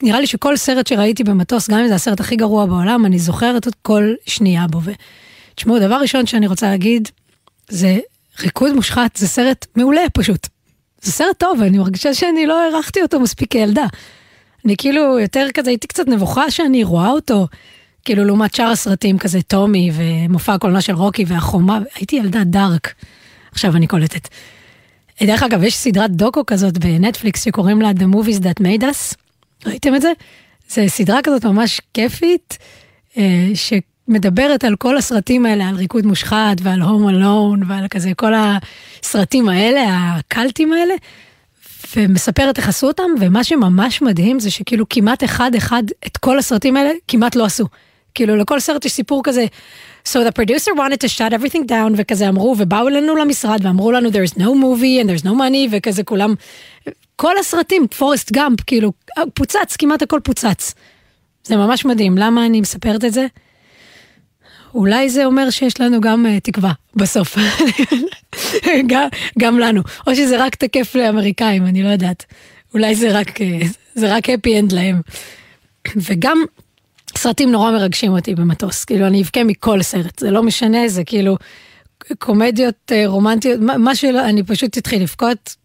נראה 0.03 0.19
לי 0.19 0.27
שכל 0.27 0.57
סרט 0.57 0.87
שראיתי 0.87 1.23
במטוס, 1.23 1.69
גם 1.69 1.79
אם 1.79 1.87
זה 1.87 1.95
הסרט 1.95 2.19
הכי 2.19 2.35
גרוע 2.35 2.65
בעולם, 2.65 3.05
אני 3.05 3.19
זוכרת 3.19 3.67
את 3.67 3.75
כל 3.81 4.13
שנייה 4.25 4.67
בו. 4.67 4.79
ותשמעו, 5.55 5.79
דבר 5.79 5.95
ראשון 5.95 6.25
שאני 6.25 6.47
רוצה 6.47 6.69
להגיד, 6.69 7.09
זה 7.69 7.99
ריקוד 8.39 8.73
מושחת, 8.73 9.15
זה 9.15 9.27
סרט 9.27 9.65
מעולה 9.75 10.01
פשוט. 10.13 10.47
זה 11.01 11.11
סרט 11.11 11.37
טוב, 11.37 11.61
אני 11.61 11.77
מרגישה 11.77 12.13
שאני 12.13 12.45
לא 12.45 12.61
הערכתי 12.61 13.01
אותו 13.01 13.19
מספיק 13.19 13.51
כילדה. 13.51 13.85
אני 14.65 14.77
כאילו 14.77 15.19
יותר 15.19 15.47
כזה, 15.53 15.69
הייתי 15.69 15.87
קצת 15.87 16.07
נבוכה 16.07 16.51
שאני 16.51 16.83
רואה 16.83 17.09
אותו. 17.09 17.47
כאילו 18.05 18.25
לעומת 18.25 18.55
שאר 18.55 18.65
הסרטים 18.65 19.17
כזה 19.17 19.41
טומי 19.41 19.91
ומופע 19.93 20.53
הקולנוע 20.53 20.81
של 20.81 20.93
רוקי 20.93 21.25
והחומה, 21.27 21.79
הייתי 21.95 22.15
ילדה 22.15 22.43
דארק. 22.43 22.93
עכשיו 23.51 23.75
אני 23.75 23.87
קולטת. 23.87 24.27
דרך 25.23 25.43
אגב, 25.43 25.63
יש 25.63 25.75
סדרת 25.75 26.11
דוקו 26.11 26.45
כזאת 26.45 26.77
בנטפליקס 26.77 27.45
שקוראים 27.45 27.81
לה 27.81 27.91
The 27.91 28.15
Movies 28.15 28.39
That 28.39 28.63
Made 28.63 28.83
Us. 28.83 29.15
ראיתם 29.65 29.95
את 29.95 30.01
זה? 30.01 30.11
זה 30.69 30.85
סדרה 30.87 31.19
כזאת 31.23 31.45
ממש 31.45 31.81
כיפית, 31.93 32.57
אה, 33.17 33.49
שמדברת 34.07 34.63
על 34.63 34.75
כל 34.75 34.97
הסרטים 34.97 35.45
האלה, 35.45 35.69
על 35.69 35.75
ריקוד 35.75 36.05
מושחת 36.05 36.57
ועל 36.61 36.81
הום 36.81 37.09
אלון 37.09 37.61
ועל 37.67 37.87
כזה 37.87 38.11
כל 38.15 38.33
הסרטים 38.35 39.49
האלה, 39.49 39.81
הקלטים 39.87 40.73
האלה, 40.73 40.93
ומספרת 41.95 42.57
איך 42.57 42.69
עשו 42.69 42.87
אותם, 42.87 43.09
ומה 43.19 43.43
שממש 43.43 44.01
מדהים 44.01 44.39
זה 44.39 44.51
שכאילו 44.51 44.85
כמעט 44.89 45.23
אחד-אחד 45.23 45.83
את 46.05 46.17
כל 46.17 46.39
הסרטים 46.39 46.77
האלה 46.77 46.91
כמעט 47.07 47.35
לא 47.35 47.45
עשו. 47.45 47.65
כאילו 48.15 48.35
לכל 48.35 48.59
סרט 48.59 48.85
יש 48.85 48.91
סיפור 48.91 49.21
כזה, 49.23 49.45
So 50.13 50.23
the 50.23 50.31
producer 50.31 50.73
wanted 50.75 50.99
to 51.01 51.07
shut 51.07 51.33
everything 51.33 51.65
down, 51.67 51.93
וכזה 51.97 52.29
אמרו, 52.29 52.55
ובאו 52.57 52.87
אלינו 52.87 53.15
למשרד 53.15 53.65
ואמרו 53.65 53.91
לנו, 53.91 54.09
there's 54.09 54.37
no 54.37 54.43
movie 54.43 55.03
and 55.03 55.09
there's 55.09 55.25
no 55.25 55.31
money, 55.31 55.67
וכזה 55.71 56.03
כולם, 56.03 56.33
כל 57.15 57.37
הסרטים, 57.37 57.87
פורסט 57.87 58.31
גאמפ, 58.31 58.59
כאילו, 58.67 58.91
פוצץ, 59.33 59.75
כמעט 59.79 60.01
הכל 60.01 60.19
פוצץ. 60.23 60.73
זה 61.43 61.55
ממש 61.55 61.85
מדהים, 61.85 62.17
למה 62.17 62.45
אני 62.45 62.61
מספרת 62.61 63.05
את 63.05 63.13
זה? 63.13 63.25
אולי 64.75 65.09
זה 65.09 65.25
אומר 65.25 65.49
שיש 65.49 65.81
לנו 65.81 66.01
גם 66.01 66.25
uh, 66.25 66.39
תקווה 66.39 66.71
בסוף, 66.95 67.37
גם, 68.89 69.07
גם 69.39 69.59
לנו, 69.59 69.81
או 70.07 70.15
שזה 70.15 70.43
רק 70.43 70.55
תקף 70.55 70.95
לאמריקאים, 70.95 71.65
אני 71.65 71.83
לא 71.83 71.89
יודעת. 71.89 72.25
אולי 72.73 72.95
זה 72.95 73.19
רק, 73.19 73.29
uh, 73.29 73.65
זה 73.95 74.15
רק 74.15 74.29
happy 74.29 74.49
end 74.61 74.75
להם. 74.75 75.01
וגם 75.95 76.37
סרטים 77.17 77.51
נורא 77.51 77.71
מרגשים 77.71 78.11
אותי 78.11 78.35
במטוס, 78.35 78.83
כאילו 78.83 79.07
אני 79.07 79.21
אבכה 79.21 79.43
מכל 79.43 79.81
סרט, 79.81 80.19
זה 80.19 80.31
לא 80.31 80.43
משנה, 80.43 80.87
זה 80.87 81.03
כאילו 81.03 81.37
קומדיות 82.19 82.91
uh, 82.91 83.07
רומנטיות, 83.07 83.59
מה 83.59 83.95
שלא, 83.95 84.25
אני 84.25 84.43
פשוט 84.43 84.77
אתחיל 84.77 85.01
לבכות, 85.01 85.55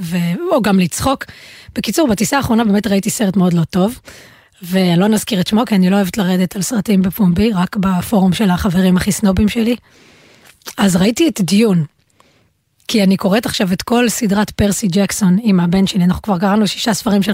ו... 0.00 0.16
או 0.52 0.62
גם 0.62 0.78
לצחוק. 0.78 1.24
בקיצור, 1.74 2.08
בטיסה 2.08 2.36
האחרונה 2.36 2.64
באמת 2.64 2.86
ראיתי 2.86 3.10
סרט 3.10 3.36
מאוד 3.36 3.52
לא 3.52 3.64
טוב. 3.64 4.00
ולא 4.70 5.08
נזכיר 5.08 5.40
את 5.40 5.46
שמו, 5.46 5.64
כי 5.66 5.74
אני 5.74 5.90
לא 5.90 5.96
אוהבת 5.96 6.16
לרדת 6.16 6.56
על 6.56 6.62
סרטים 6.62 7.02
בפומבי, 7.02 7.52
רק 7.52 7.76
בפורום 7.76 8.32
של 8.32 8.50
החברים 8.50 8.96
הכי 8.96 9.12
סנובים 9.12 9.48
שלי. 9.48 9.76
אז 10.78 10.96
ראיתי 10.96 11.28
את 11.28 11.40
דיון, 11.40 11.84
כי 12.88 13.02
אני 13.02 13.16
קוראת 13.16 13.46
עכשיו 13.46 13.72
את 13.72 13.82
כל 13.82 14.08
סדרת 14.08 14.50
פרסי 14.50 14.88
ג'קסון 14.88 15.36
עם 15.42 15.60
הבן 15.60 15.86
שלי, 15.86 16.04
אנחנו 16.04 16.22
כבר 16.22 16.38
קראנו 16.38 16.66
שישה 16.66 16.94
ספרים 16.94 17.22
של 17.22 17.32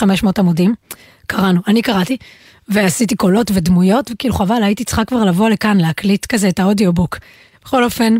500 0.00 0.38
עמודים, 0.38 0.74
קראנו, 1.26 1.60
אני 1.66 1.82
קראתי, 1.82 2.16
ועשיתי 2.68 3.16
קולות 3.16 3.50
ודמויות, 3.54 4.10
וכאילו 4.10 4.34
חבל, 4.34 4.62
הייתי 4.62 4.84
צריכה 4.84 5.04
כבר 5.04 5.24
לבוא 5.24 5.48
לכאן 5.48 5.78
להקליט 5.78 6.26
כזה 6.26 6.48
את 6.48 6.58
האודיובוק. 6.58 7.18
בכל 7.64 7.84
אופן, 7.84 8.16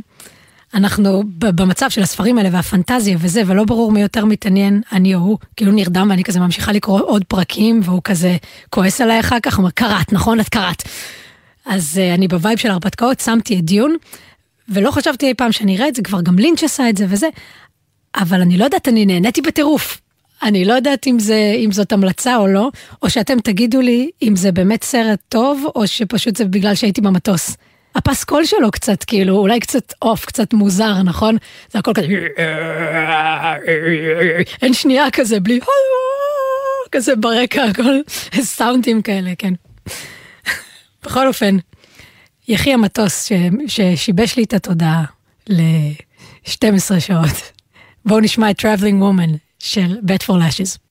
אנחנו 0.75 1.23
במצב 1.39 1.91
של 1.91 2.03
הספרים 2.03 2.39
האלה 2.39 2.49
והפנטזיה 2.53 3.17
וזה, 3.21 3.43
ולא 3.47 3.65
ברור 3.65 3.93
מי 3.93 4.01
יותר 4.01 4.25
מתעניין, 4.25 4.83
אני 4.93 5.15
או 5.15 5.21
הוא, 5.21 5.39
כאילו 5.57 5.73
נרדם 5.73 6.07
ואני 6.11 6.25
כזה 6.25 6.41
ממשיכה 6.41 6.73
לקרוא 6.73 7.01
עוד 7.01 7.25
פרקים, 7.25 7.81
והוא 7.85 8.01
כזה 8.05 8.37
כועס 8.71 9.01
עליי 9.01 9.21
אחר 9.21 9.41
כך, 9.43 9.59
אומר, 9.59 9.71
קראת, 9.71 10.13
נכון? 10.13 10.41
את 10.41 10.49
קראת. 10.49 10.83
אז 11.67 12.01
אה, 12.01 12.15
אני 12.19 12.29
ב 12.29 12.35
vibe 12.35 12.59
של 12.59 12.71
הרפתקאות, 12.71 13.21
שמתי 13.21 13.59
את 13.59 13.65
Dune, 13.65 13.97
ולא 14.69 14.91
חשבתי 14.91 15.27
אי 15.27 15.35
פעם 15.35 15.53
שאני 15.53 15.77
אראה 15.77 15.89
את 15.89 15.95
זה, 15.95 16.03
כבר 16.03 16.21
גם 16.21 16.39
לינץ' 16.39 16.63
עשה 16.63 16.89
את 16.89 16.97
זה 16.97 17.07
וזה, 17.09 17.29
אבל 18.17 18.41
אני 18.41 18.59
לא 18.59 18.65
יודעת, 18.65 18.89
אני 18.89 19.07
נהניתי 19.07 19.41
בטירוף. 19.41 20.01
אני 20.43 20.65
לא 20.65 20.73
יודעת 20.73 21.07
אם, 21.07 21.19
זה, 21.19 21.55
אם 21.57 21.73
זאת 21.73 21.93
המלצה 21.93 22.37
או 22.37 22.47
לא, 22.47 22.71
או 23.03 23.11
שאתם 23.11 23.41
תגידו 23.41 23.81
לי 23.81 24.11
אם 24.23 24.37
זה 24.37 24.53
באמת 24.53 24.85
סרט 24.85 25.19
טוב, 25.29 25.65
או 25.77 25.87
שפשוט 25.87 26.37
זה 26.37 26.45
בגלל 26.45 26.75
שהייתי 26.75 27.01
במטוס. 27.01 27.57
הפסקול 27.99 28.45
שלו 28.45 28.71
קצת, 28.71 29.05
כאילו, 29.05 29.37
אולי 29.37 29.61
קצת 29.61 29.93
אוף, 30.03 30.25
קצת 30.25 30.53
מוזר, 30.53 31.03
נכון? 31.03 31.37
זה 31.71 31.79
הכל 31.79 31.93
כזה... 31.95 32.07
אין 34.63 34.75
שנייה 34.75 35.11
כזה, 35.11 35.41
בלי... 35.41 35.61
כזה 36.93 37.17
ברקע, 37.17 37.65
הכל 37.65 38.01
סאונדים 38.41 39.03
כאלה, 39.03 39.31
כן. 39.39 39.55
בכל 41.03 41.27
אופן, 41.27 41.57
יחי 42.49 42.73
המטוס 42.73 43.25
ש... 43.29 43.33
ששיבש 43.67 44.37
לי 44.37 44.45
את 44.45 44.53
התודעה 44.53 45.05
ל-12 45.49 47.01
שעות. 47.01 47.53
בואו 48.05 48.21
נשמע 48.21 48.51
את 48.51 48.61
Traveling 48.61 49.03
Woman 49.03 49.37
של 49.59 49.97
Bet 50.07 50.23
for 50.27 50.33
Lashes. 50.33 50.88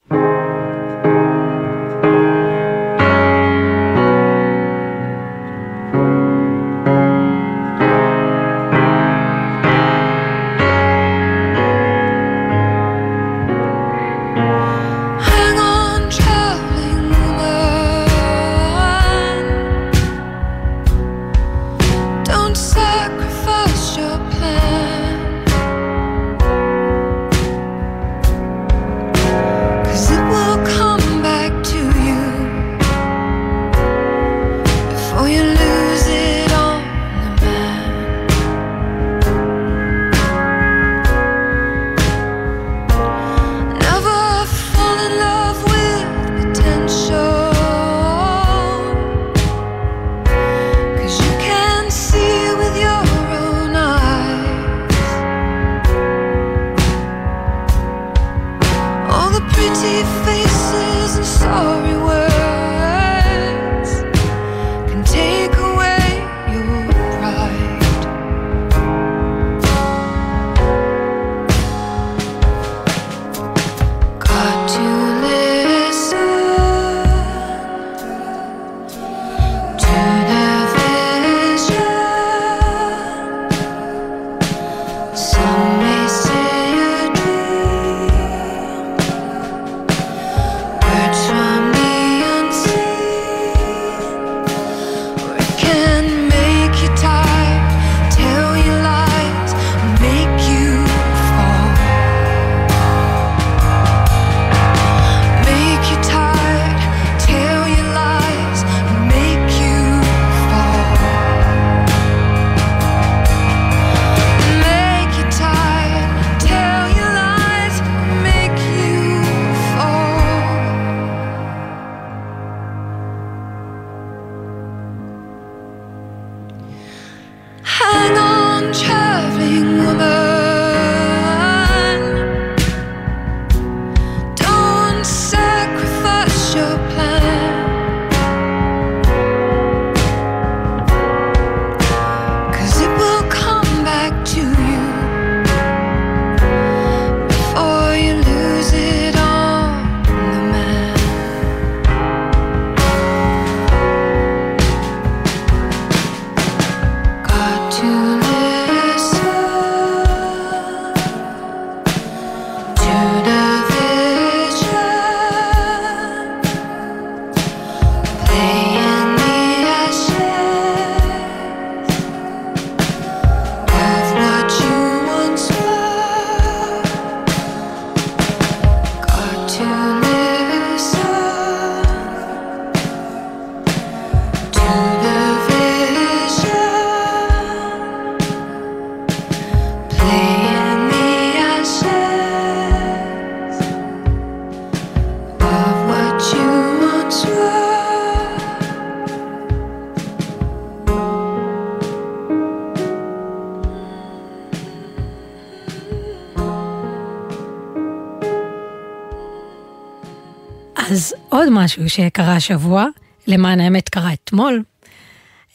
עוד 211.47 211.55
משהו 211.55 211.89
שקרה 211.89 212.35
השבוע, 212.35 212.85
למען 213.27 213.59
האמת 213.59 213.89
קרה 213.89 214.13
אתמול, 214.13 214.63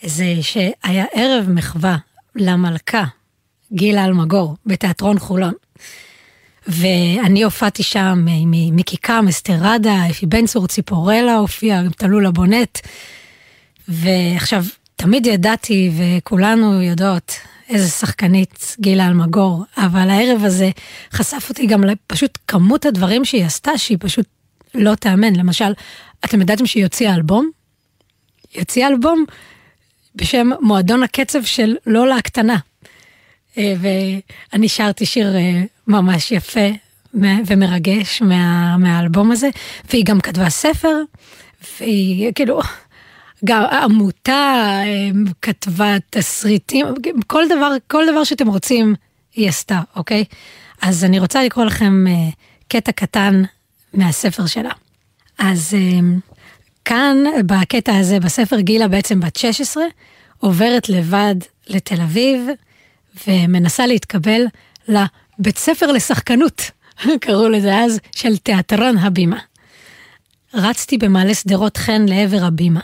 זה 0.03 0.35
שהיה 0.41 1.05
ערב 1.13 1.49
מחווה 1.49 1.97
למלכה 2.37 3.05
גילה 3.73 4.05
אלמגור 4.05 4.57
בתיאטרון 4.67 5.19
חולון. 5.19 5.55
ואני 6.67 7.43
הופעתי 7.43 7.83
שם 7.83 8.27
עם 8.29 8.51
מיקי 8.51 8.97
קם, 8.97 9.27
אסתרדה, 9.29 10.11
אפי 10.11 10.27
בן 10.27 10.47
צור, 10.47 10.67
ציפורלה 10.67 11.37
הופיע, 11.37 11.83
גם 11.83 11.91
טלולה 11.91 12.31
בונט. 12.31 12.79
ועכשיו, 13.89 14.65
תמיד 14.97 15.27
ידעתי, 15.27 15.91
וכולנו 15.99 16.83
יודעות, 16.83 17.33
איזה 17.69 17.89
שחקנית 17.89 18.77
גילה 18.81 19.07
אלמגור, 19.07 19.65
אבל 19.77 20.11
הערב 20.11 20.45
הזה 20.45 20.71
חשף 21.13 21.47
אותי 21.49 21.67
גם 21.67 21.85
לפשוט 21.85 22.39
כמות 22.49 22.87
הדברים 22.87 23.25
שהיא 23.25 23.45
עשתה, 23.45 23.79
שהיא 23.79 23.99
פשוט 24.01 24.27
לא 24.75 24.95
תאמן. 24.95 25.37
למשל, 25.37 25.73
אתם 26.25 26.41
ידעתם 26.41 26.67
שהיא 26.67 26.85
הוציאה 26.85 27.15
אלבום? 27.15 27.51
היא 28.53 28.61
הוציאה 28.61 28.89
אלבום 28.89 29.25
בשם 30.15 30.51
מועדון 30.61 31.03
הקצב 31.03 31.45
של 31.45 31.77
לולה 31.87 32.17
הקטנה. 32.17 32.59
אה, 33.59 33.75
ואני 33.81 34.69
שרתי 34.69 35.07
שיר 35.07 35.37
אה, 35.37 35.63
ממש 35.87 36.33
יפה 36.33 36.69
ומרגש 37.47 38.23
מה, 38.23 38.77
מהאלבום 38.77 39.31
הזה, 39.31 39.49
והיא 39.91 40.05
גם 40.05 40.21
כתבה 40.21 40.51
ספר, 40.51 40.97
והיא 41.81 42.33
כאילו, 42.35 42.61
גם 43.45 43.63
עמותה 43.63 44.55
אה, 44.85 45.11
כתבה 45.43 45.97
תסריטים, 46.11 46.87
כל 47.27 47.45
דבר, 47.49 47.73
כל 47.87 48.05
דבר 48.13 48.25
שאתם 48.25 48.49
רוצים 48.49 48.95
היא 49.35 49.49
עשתה, 49.49 49.81
אוקיי? 49.97 50.25
אז 50.83 51.05
אני 51.05 51.19
רוצה 51.19 51.45
לקרוא 51.45 51.65
לכם 51.65 52.05
קטע 52.69 52.93
קטן 52.93 53.43
מהספר 53.95 54.47
שלה. 54.47 54.71
אז 55.39 55.75
כאן, 56.85 57.17
בקטע 57.47 57.97
הזה, 57.97 58.21
בספר 58.21 58.61
גילה 58.61 58.89
בעצם 58.89 59.21
בת 59.21 59.37
16, 59.37 59.85
עוברת 60.39 60.89
לבד 60.89 61.35
לתל 61.69 62.01
אביב, 62.01 62.47
ומנסה 63.27 63.87
להתקבל 63.87 64.43
לבית 64.89 65.59
ספר 65.59 65.93
לשחקנות, 65.93 66.71
קראו 67.21 67.49
לזה 67.49 67.79
אז, 67.79 68.01
של 68.17 68.37
תיאטרון 68.37 68.99
הבימה. 68.99 69.39
רצתי 70.55 70.99
במעלה 70.99 71.35
שדרות 71.35 71.77
חן 71.77 72.07
לעבר 72.09 72.45
הבימה. 72.45 72.81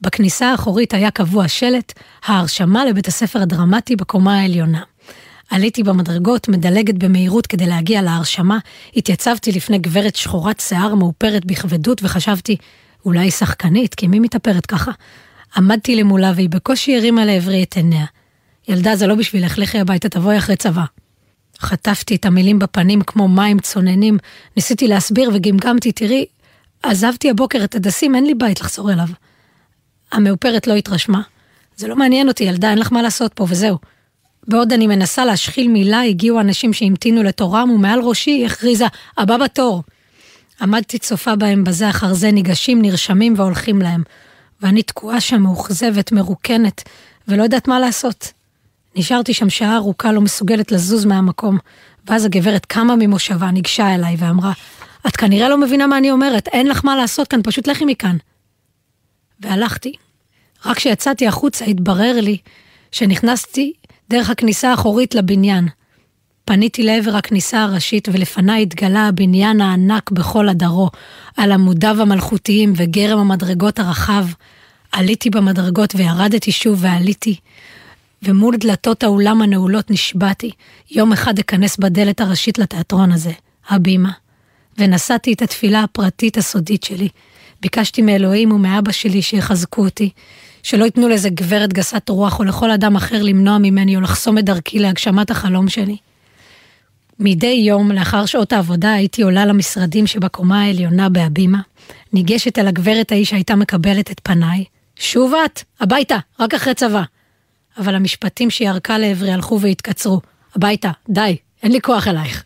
בכניסה 0.00 0.50
האחורית 0.50 0.94
היה 0.94 1.10
קבוע 1.10 1.48
שלט, 1.48 1.92
ההרשמה 2.24 2.84
לבית 2.84 3.08
הספר 3.08 3.42
הדרמטי 3.42 3.96
בקומה 3.96 4.40
העליונה. 4.40 4.82
עליתי 5.52 5.82
במדרגות, 5.82 6.48
מדלגת 6.48 6.94
במהירות 6.94 7.46
כדי 7.46 7.66
להגיע 7.66 8.02
להרשמה, 8.02 8.58
התייצבתי 8.96 9.52
לפני 9.52 9.78
גברת 9.78 10.16
שחורת 10.16 10.60
שיער 10.60 10.94
מאופרת 10.94 11.44
בכבדות 11.44 12.00
וחשבתי, 12.02 12.56
אולי 13.04 13.20
היא 13.20 13.30
שחקנית, 13.30 13.94
כי 13.94 14.06
מי 14.06 14.20
מתאפרת 14.20 14.66
ככה? 14.66 14.90
עמדתי 15.56 15.96
למולה 15.96 16.32
והיא 16.36 16.48
בקושי 16.48 16.96
הרימה 16.96 17.24
לעברי 17.24 17.62
את 17.62 17.76
עיניה. 17.76 18.04
ילדה, 18.68 18.96
זה 18.96 19.06
לא 19.06 19.14
בשבילך, 19.14 19.58
לכי 19.58 19.78
הביתה, 19.78 20.08
תבואי 20.08 20.38
אחרי 20.38 20.56
צבא. 20.56 20.84
חטפתי 21.58 22.14
את 22.14 22.24
המילים 22.24 22.58
בפנים 22.58 23.02
כמו 23.02 23.28
מים 23.28 23.58
צוננים, 23.58 24.18
ניסיתי 24.56 24.88
להסביר 24.88 25.30
וגמגמתי, 25.34 25.92
תראי, 25.92 26.26
עזבתי 26.82 27.30
הבוקר 27.30 27.64
את 27.64 27.74
הדסים, 27.74 28.14
אין 28.14 28.26
לי 28.26 28.34
בית 28.34 28.60
לחזור 28.60 28.92
אליו. 28.92 29.08
המאופרת 30.12 30.66
לא 30.66 30.74
התרשמה. 30.74 31.20
זה 31.76 31.88
לא 31.88 31.96
מעניין 31.96 32.28
אותי, 32.28 32.44
ילדה, 32.44 32.70
אין 32.70 32.78
לך 32.78 32.92
מה 32.92 33.02
לעשות 33.02 33.32
פה, 33.34 33.46
וזהו. 33.48 33.78
בעוד 34.48 34.72
אני 34.72 34.86
מנסה 34.86 35.24
להשחיל 35.24 35.68
מילה, 35.68 36.02
הגיעו 36.02 36.40
אנשים 36.40 36.72
שהמתינו 36.72 37.22
לתורם, 37.22 37.70
ומעל 37.70 38.00
ראשי 38.00 38.46
הכריזה, 38.46 38.86
הבא 39.18 39.36
בתור. 39.36 39.82
עמדתי 40.60 40.98
צופה 40.98 41.36
בהם 41.36 41.64
בזה 41.64 41.90
אחר 41.90 42.14
זה, 42.14 42.30
ניגשים, 42.30 42.82
נרשמים 42.82 43.34
והולכים 43.36 43.82
להם. 43.82 44.02
ואני 44.60 44.82
תקועה 44.82 45.20
שם 45.20 45.42
מאוכזבת, 45.42 46.12
מרוקנת, 46.12 46.82
ולא 47.28 47.42
יודעת 47.42 47.68
מה 47.68 47.80
לעשות. 47.80 48.32
נשארתי 48.96 49.34
שם 49.34 49.50
שעה 49.50 49.76
ארוכה, 49.76 50.12
לא 50.12 50.20
מסוגלת 50.20 50.72
לזוז 50.72 51.04
מהמקום, 51.04 51.58
ואז 52.06 52.24
הגברת 52.24 52.66
קמה 52.66 52.96
ממושבה, 52.96 53.50
ניגשה 53.50 53.94
אליי 53.94 54.16
ואמרה, 54.18 54.52
את 55.06 55.16
כנראה 55.16 55.48
לא 55.48 55.58
מבינה 55.58 55.86
מה 55.86 55.98
אני 55.98 56.10
אומרת, 56.10 56.48
אין 56.48 56.66
לך 56.66 56.84
מה 56.84 56.96
לעשות 56.96 57.28
כאן, 57.28 57.40
פשוט 57.44 57.66
לכי 57.66 57.84
מכאן. 57.84 58.16
והלכתי. 59.40 59.92
רק 60.64 60.76
כשיצאתי 60.76 61.26
החוצה 61.26 61.64
התברר 61.64 62.20
לי 62.20 62.38
שנכנסתי 62.92 63.72
דרך 64.12 64.30
הכניסה 64.30 64.70
האחורית 64.70 65.14
לבניין. 65.14 65.68
פניתי 66.44 66.82
לעבר 66.82 67.16
הכניסה 67.16 67.62
הראשית 67.62 68.08
ולפניי 68.12 68.62
התגלה 68.62 69.08
הבניין 69.08 69.60
הענק 69.60 70.10
בכל 70.10 70.48
הדרו, 70.48 70.90
על 71.36 71.52
עמודיו 71.52 72.02
המלכותיים 72.02 72.72
וגרם 72.76 73.18
המדרגות 73.18 73.78
הרחב. 73.78 74.26
עליתי 74.92 75.30
במדרגות 75.30 75.94
וירדתי 75.94 76.52
שוב 76.52 76.78
ועליתי, 76.82 77.36
ומול 78.22 78.56
דלתות 78.56 79.02
האולם 79.02 79.42
הנעולות 79.42 79.90
נשבעתי, 79.90 80.50
יום 80.90 81.12
אחד 81.12 81.38
אכנס 81.38 81.76
בדלת 81.76 82.20
הראשית 82.20 82.58
לתיאטרון 82.58 83.12
הזה, 83.12 83.32
הבימה. 83.68 84.10
ונשאתי 84.78 85.32
את 85.32 85.42
התפילה 85.42 85.82
הפרטית 85.82 86.36
הסודית 86.36 86.84
שלי. 86.84 87.08
ביקשתי 87.60 88.02
מאלוהים 88.02 88.52
ומאבא 88.52 88.92
שלי 88.92 89.22
שיחזקו 89.22 89.84
אותי, 89.84 90.10
שלא 90.62 90.84
ייתנו 90.84 91.08
לאיזה 91.08 91.30
גברת 91.30 91.72
גסת 91.72 92.08
רוח 92.08 92.38
או 92.38 92.44
לכל 92.44 92.70
אדם 92.70 92.96
אחר 92.96 93.22
למנוע 93.22 93.58
ממני 93.58 93.96
או 93.96 94.00
לחסום 94.00 94.38
את 94.38 94.44
דרכי 94.44 94.78
להגשמת 94.78 95.30
החלום 95.30 95.68
שלי. 95.68 95.96
מדי 97.18 97.62
יום, 97.66 97.92
לאחר 97.92 98.26
שעות 98.26 98.52
העבודה, 98.52 98.92
הייתי 98.92 99.22
עולה 99.22 99.46
למשרדים 99.46 100.06
שבקומה 100.06 100.62
העליונה 100.62 101.08
בהבימה, 101.08 101.60
ניגשת 102.12 102.58
אל 102.58 102.66
הגברת 102.66 103.12
ההיא 103.12 103.24
שהייתה 103.24 103.56
מקבלת 103.56 104.10
את 104.10 104.20
פניי. 104.22 104.64
שוב 104.96 105.32
את? 105.44 105.62
הביתה, 105.80 106.18
רק 106.40 106.54
אחרי 106.54 106.74
צבא. 106.74 107.02
אבל 107.78 107.94
המשפטים 107.94 108.50
שהיא 108.50 108.68
ירקה 108.68 108.98
לעברי 108.98 109.32
הלכו 109.32 109.60
והתקצרו. 109.60 110.20
הביתה, 110.56 110.90
די, 111.08 111.36
אין 111.62 111.72
לי 111.72 111.80
כוח 111.80 112.08
אלייך. 112.08 112.44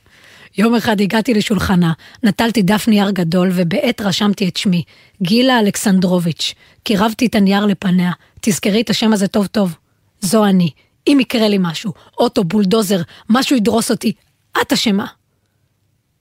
יום 0.58 0.74
אחד 0.74 1.00
הגעתי 1.00 1.34
לשולחנה, 1.34 1.92
נטלתי 2.22 2.62
דף 2.62 2.88
נייר 2.88 3.10
גדול 3.10 3.50
ובעת 3.54 4.00
רשמתי 4.00 4.48
את 4.48 4.56
שמי, 4.56 4.82
גילה 5.22 5.58
אלכסנדרוביץ'. 5.60 6.54
קירבתי 6.82 7.26
את 7.26 7.34
הנייר 7.34 7.66
לפניה, 7.66 8.12
תזכרי 8.40 8.80
את 8.80 8.90
השם 8.90 9.12
הזה 9.12 9.28
טוב 9.28 9.46
טוב. 9.46 9.74
זו 10.20 10.44
אני. 10.44 10.70
אם 11.06 11.18
יקרה 11.20 11.48
לי 11.48 11.56
משהו, 11.60 11.92
אוטו, 12.18 12.44
בולדוזר, 12.44 13.02
משהו 13.30 13.56
ידרוס 13.56 13.90
אותי, 13.90 14.12
את 14.60 14.72
אשמה. 14.72 15.06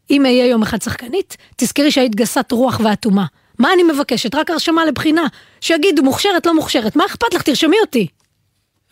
אם 0.10 0.26
אהיה 0.26 0.46
יום 0.46 0.64
אחד 0.64 0.82
שחקנית, 0.82 1.38
תזכרי 1.56 1.92
שהיית 1.92 2.16
גסת 2.16 2.52
רוח 2.52 2.82
ואטומה. 2.84 3.26
מה 3.60 3.74
אני 3.74 3.84
מבקשת? 3.84 4.36
רק 4.36 4.50
הרשמה 4.50 4.86
לבחינה. 4.86 5.28
שיגידו 5.62 6.04
מוכשרת, 6.04 6.46
לא 6.46 6.56
מוכשרת, 6.56 6.96
מה 6.96 7.06
אכפת 7.06 7.34
לך? 7.34 7.42
תרשמי 7.42 7.76
אותי. 7.82 8.08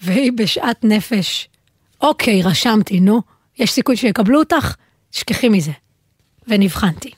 והיא 0.02 0.32
בשאט 0.36 0.80
נפש. 0.84 1.50
אוקיי, 2.02 2.42
רשמתי, 2.44 3.00
נו. 3.00 3.22
יש 3.60 3.72
סיכוי 3.72 3.98
שיקבלו 3.98 4.40
אותך? 4.40 4.76
שכחי 5.14 5.50
מזה. 5.50 5.72
ונבחנתי. 6.48 7.12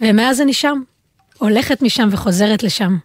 ומאז 0.00 0.40
אני 0.40 0.52
שם. 0.52 0.82
הולכת 1.38 1.82
משם 1.82 2.08
וחוזרת 2.12 2.62
לשם. 2.62 2.96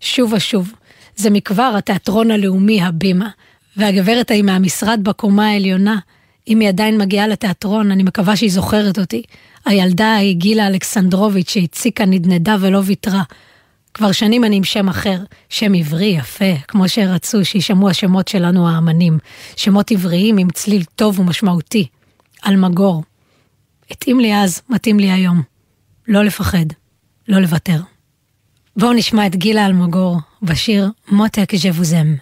שוב 0.00 0.32
ושוב. 0.32 0.72
זה 1.16 1.30
מכבר 1.30 1.74
התיאטרון 1.78 2.30
הלאומי, 2.30 2.82
הבימה. 2.82 3.28
והגברת 3.76 4.30
ההיא 4.30 4.42
מהמשרד 4.42 5.00
בקומה 5.02 5.48
העליונה, 5.48 5.98
אם 6.48 6.60
היא 6.60 6.68
עדיין 6.68 6.98
מגיעה 6.98 7.26
לתיאטרון, 7.26 7.90
אני 7.90 8.02
מקווה 8.02 8.36
שהיא 8.36 8.50
זוכרת 8.50 8.98
אותי. 8.98 9.22
הילדה 9.64 10.06
ההיא, 10.06 10.36
גילה 10.36 10.66
אלכסנדרוביץ', 10.66 11.50
שהציקה, 11.50 12.04
נדנדה 12.04 12.56
ולא 12.60 12.80
ויתרה. 12.84 13.22
כבר 13.94 14.12
שנים 14.12 14.44
אני 14.44 14.56
עם 14.56 14.64
שם 14.64 14.88
אחר, 14.88 15.18
שם 15.48 15.74
עברי 15.74 16.06
יפה, 16.06 16.54
כמו 16.68 16.88
שרצו 16.88 17.44
שישמעו 17.44 17.90
השמות 17.90 18.28
שלנו 18.28 18.68
האמנים. 18.68 19.18
שמות 19.56 19.90
עבריים 19.90 20.38
עם 20.38 20.50
צליל 20.50 20.84
טוב 20.84 21.20
ומשמעותי. 21.20 21.86
אלמגור. 22.46 23.02
התאים 23.90 24.20
לי 24.20 24.36
אז, 24.36 24.62
מתאים 24.68 25.00
לי 25.00 25.10
היום. 25.10 25.42
לא 26.08 26.24
לפחד, 26.24 26.66
לא 27.28 27.38
לוותר. 27.40 27.80
בואו 28.76 28.92
נשמע 28.92 29.26
את 29.26 29.36
גילה 29.36 29.66
אלמגור 29.66 30.18
בשיר 30.42 30.90
מותק 31.08 31.54
ז'בוזם. 31.54 32.14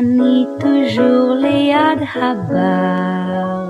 אני 0.00 0.46
טוז'ור 0.60 1.34
ליד 1.40 2.00
הבר, 2.14 3.68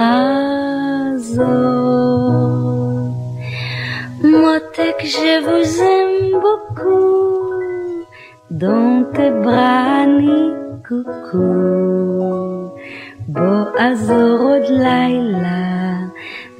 מותק 4.25 4.99
dans 8.51 9.05
tes 9.15 9.31
bras 9.45 9.89
אני 10.05 10.43
קוקו, 10.89 11.55
בוא 13.29 13.65
עזור 13.79 14.39
עוד 14.41 14.63
לילה 14.71 15.97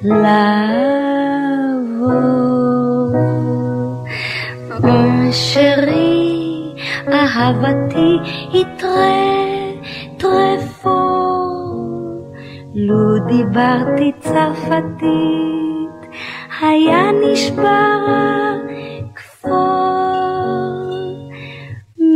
לעבור. 0.03 1.09
שרי, 5.31 6.73
אהבתי 7.07 8.17
היא 8.51 8.65
טרפו, 10.17 10.89
לו 12.75 13.25
דיברתי 13.27 14.11
צרפתית, 14.19 16.01
היה 16.61 17.11
נשבר 17.11 17.97
הכפור. 19.07 19.89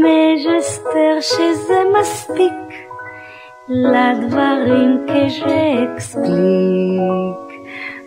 מז'סטר 0.03 1.19
שזה 1.21 1.81
מספיק 1.99 2.53
לדברים 3.69 5.05
כשאקספליק. 5.07 6.33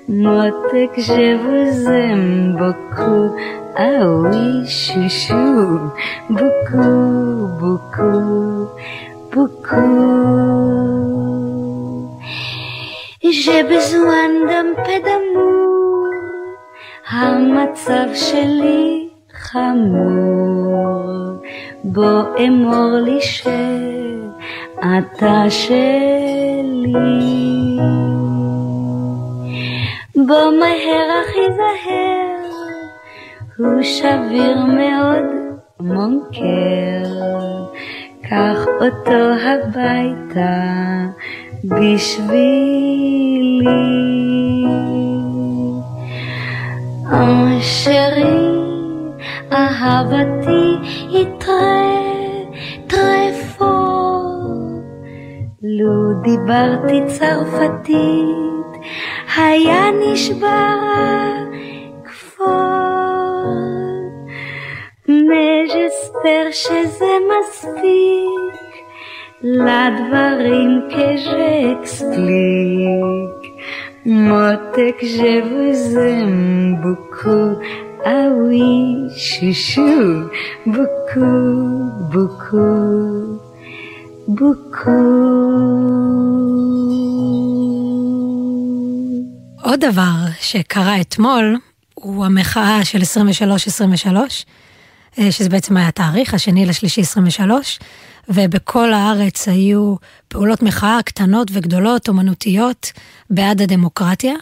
מותק 0.09 0.91
ah 3.79 4.09
oui, 4.23 4.67
chouchou, 4.67 5.91
beaucoup, 6.31 7.49
beaucoup, 7.61 8.69
beaucoup. 9.33 10.17
J'ai 13.21 13.63
besoin 13.65 14.29
d'un 14.49 14.71
peu 14.85 14.99
d'amour, 15.05 16.13
המצב 17.11 18.09
שלי 18.15 19.09
חמור, 19.33 21.13
בוא 21.85 22.23
אמור 22.47 22.91
לי 23.05 23.21
שאתה 23.21 23.51
שלי. 25.51 26.97
בוא 30.17 30.51
מהר 30.61 31.09
אך 31.21 31.31
היזהר, 31.35 32.47
הוא 33.59 33.83
שביר 33.83 34.65
מאוד 34.67 35.25
מונקר, 35.81 37.11
קח 38.23 38.67
אותו 38.81 39.23
הביתה 39.45 40.57
בשבילי. 41.65 43.07
אשרי 47.11 48.57
אהבתי 49.53 50.77
יתרה 51.11 51.83
טרפו 52.87 53.75
לו 55.63 56.23
דיברתי 56.23 57.01
צרפתית 57.07 58.67
היה 59.37 59.91
נשבר 59.91 60.77
הכפור 62.03 62.47
מג'ספר 65.09 66.45
שזה 66.51 67.13
מספיק 67.31 68.71
לדברים 69.43 70.89
כשאקספליק 70.91 72.27
מותק 74.07 74.97
aime 75.03 76.77
beaucoup 76.83 77.59
ah 78.05 78.29
chouchou 79.27 80.31
beaucoup 80.67 81.53
beaucoup 82.13 83.41
beaucoup 84.39 86.36
עוד 89.67 89.81
דבר 89.81 90.15
שקרה 90.41 91.01
אתמול 91.01 91.57
הוא 91.95 92.25
המחאה 92.25 92.85
של 92.85 92.99
23-23, 93.03 94.07
אה, 95.19 95.33
שזה 95.33 95.49
בעצם 95.49 95.77
היה 95.77 95.89
התאריך, 95.89 96.35
השני 96.35 96.67
לשלישי 96.67 97.01
23, 97.01 97.79
ובכל 98.29 98.93
הארץ 98.93 99.49
היו 99.49 99.95
פעולות 100.29 100.63
מחאה 100.63 100.99
קטנות 101.05 101.49
וגדולות, 101.53 102.09
אומנותיות, 102.09 102.93
בעד 103.31 103.63
הדמוקרטיה, 103.63 104.35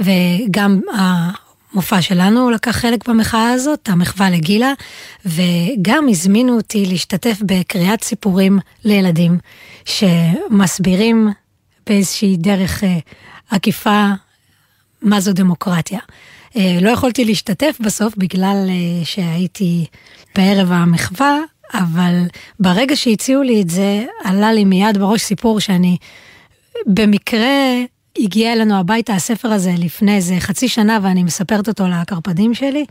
וגם 0.00 0.80
המופע 0.92 2.02
שלנו 2.02 2.50
לקח 2.50 2.76
חלק 2.76 3.08
במחאה 3.08 3.50
הזאת, 3.50 3.88
המחווה 3.88 4.30
לגילה, 4.30 4.72
וגם 5.26 6.06
הזמינו 6.08 6.56
אותי 6.56 6.86
להשתתף 6.86 7.38
בקריאת 7.42 8.04
סיפורים 8.04 8.58
לילדים, 8.84 9.38
שמסבירים 9.84 11.28
באיזושהי 11.86 12.36
דרך 12.36 12.84
אה, 12.84 12.98
עקיפה 13.50 14.12
מה 15.02 15.20
זו 15.20 15.32
דמוקרטיה. 15.32 16.00
אה, 16.56 16.78
לא 16.80 16.90
יכולתי 16.90 17.24
להשתתף 17.24 17.76
בסוף 17.80 18.16
בגלל 18.16 18.66
אה, 18.68 19.04
שהייתי 19.04 19.86
בערב 20.36 20.72
המחווה, 20.72 21.38
אבל 21.74 22.14
ברגע 22.60 22.96
שהציעו 22.96 23.42
לי 23.42 23.62
את 23.62 23.70
זה, 23.70 24.04
עלה 24.24 24.52
לי 24.52 24.64
מיד 24.64 24.98
בראש 24.98 25.22
סיפור 25.22 25.60
שאני 25.60 25.96
במקרה 26.86 27.48
הגיע 28.18 28.52
אלינו 28.52 28.78
הביתה 28.80 29.14
הספר 29.14 29.48
הזה 29.48 29.74
לפני 29.78 30.16
איזה 30.16 30.36
חצי 30.40 30.68
שנה 30.68 30.98
ואני 31.02 31.22
מספרת 31.22 31.68
אותו 31.68 31.84
לקרפדים 31.88 32.54
שלי, 32.54 32.84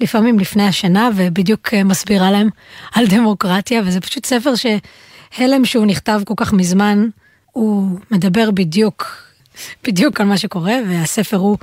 לפעמים 0.00 0.38
לפני 0.38 0.66
השנה, 0.66 1.10
ובדיוק 1.16 1.74
אה, 1.74 1.84
מסבירה 1.84 2.30
להם 2.30 2.48
על 2.94 3.06
דמוקרטיה, 3.06 3.82
וזה 3.84 4.00
פשוט 4.00 4.26
ספר 4.26 4.52
שהלם 4.54 5.64
שהוא 5.64 5.86
נכתב 5.86 6.20
כל 6.24 6.34
כך 6.36 6.52
מזמן, 6.52 7.08
הוא 7.52 7.98
מדבר 8.10 8.50
בדיוק, 8.50 9.21
בדיוק 9.84 10.20
על 10.20 10.26
מה 10.26 10.38
שקורה, 10.38 10.74
והספר 10.88 11.36
הוא 11.36 11.56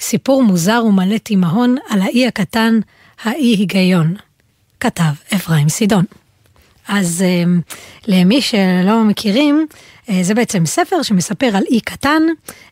סיפור 0.00 0.42
מוזר 0.42 0.82
ומלא 0.86 1.18
תימהון 1.18 1.76
על 1.88 2.02
האי 2.02 2.26
הקטן, 2.26 2.80
האי 3.22 3.56
היגיון. 3.58 4.16
כתב 4.80 5.12
אפרים 5.34 5.68
סידון. 5.68 6.04
אז 6.88 7.22
אה, 7.22 7.44
למי 8.06 8.42
שלא 8.42 9.04
מכירים, 9.04 9.66
אה, 10.08 10.18
זה 10.22 10.34
בעצם 10.34 10.66
ספר 10.66 11.02
שמספר 11.02 11.56
על 11.56 11.62
אי 11.70 11.80
קטן, 11.80 12.22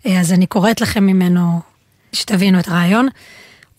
אה, 0.06 0.20
אז 0.20 0.32
אני 0.32 0.46
קוראת 0.46 0.80
לכם 0.80 1.06
ממנו 1.06 1.60
שתבינו 2.12 2.60
את 2.60 2.68
הרעיון. 2.68 3.08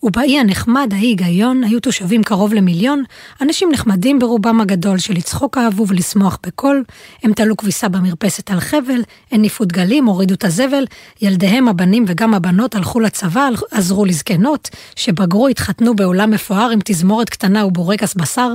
ובאי 0.02 0.38
הנחמד, 0.38 0.92
האי 0.92 1.06
היגיון, 1.06 1.64
היו 1.64 1.80
תושבים 1.80 2.22
קרוב 2.22 2.54
למיליון, 2.54 3.04
אנשים 3.40 3.68
נחמדים 3.72 4.18
ברובם 4.18 4.60
הגדול 4.60 4.98
של 4.98 5.14
לצחוק 5.14 5.58
אהבו 5.58 5.88
ולשמוח 5.88 6.38
בקול, 6.46 6.84
הם 7.22 7.32
תלו 7.32 7.56
כביסה 7.56 7.88
במרפסת 7.88 8.50
על 8.50 8.60
חבל, 8.60 9.02
הניפו 9.32 9.64
דגלים, 9.64 10.06
הורידו 10.06 10.34
את 10.34 10.44
הזבל, 10.44 10.84
ילדיהם, 11.22 11.68
הבנים 11.68 12.04
וגם 12.08 12.34
הבנות 12.34 12.74
הלכו 12.74 13.00
לצבא, 13.00 13.48
עזרו 13.70 14.04
לזקנות, 14.04 14.70
שבגרו, 14.96 15.48
התחתנו 15.48 15.96
בעולם 15.96 16.30
מפואר 16.30 16.70
עם 16.70 16.78
תזמורת 16.84 17.30
קטנה 17.30 17.66
ובורקס 17.66 18.14
בשר, 18.14 18.54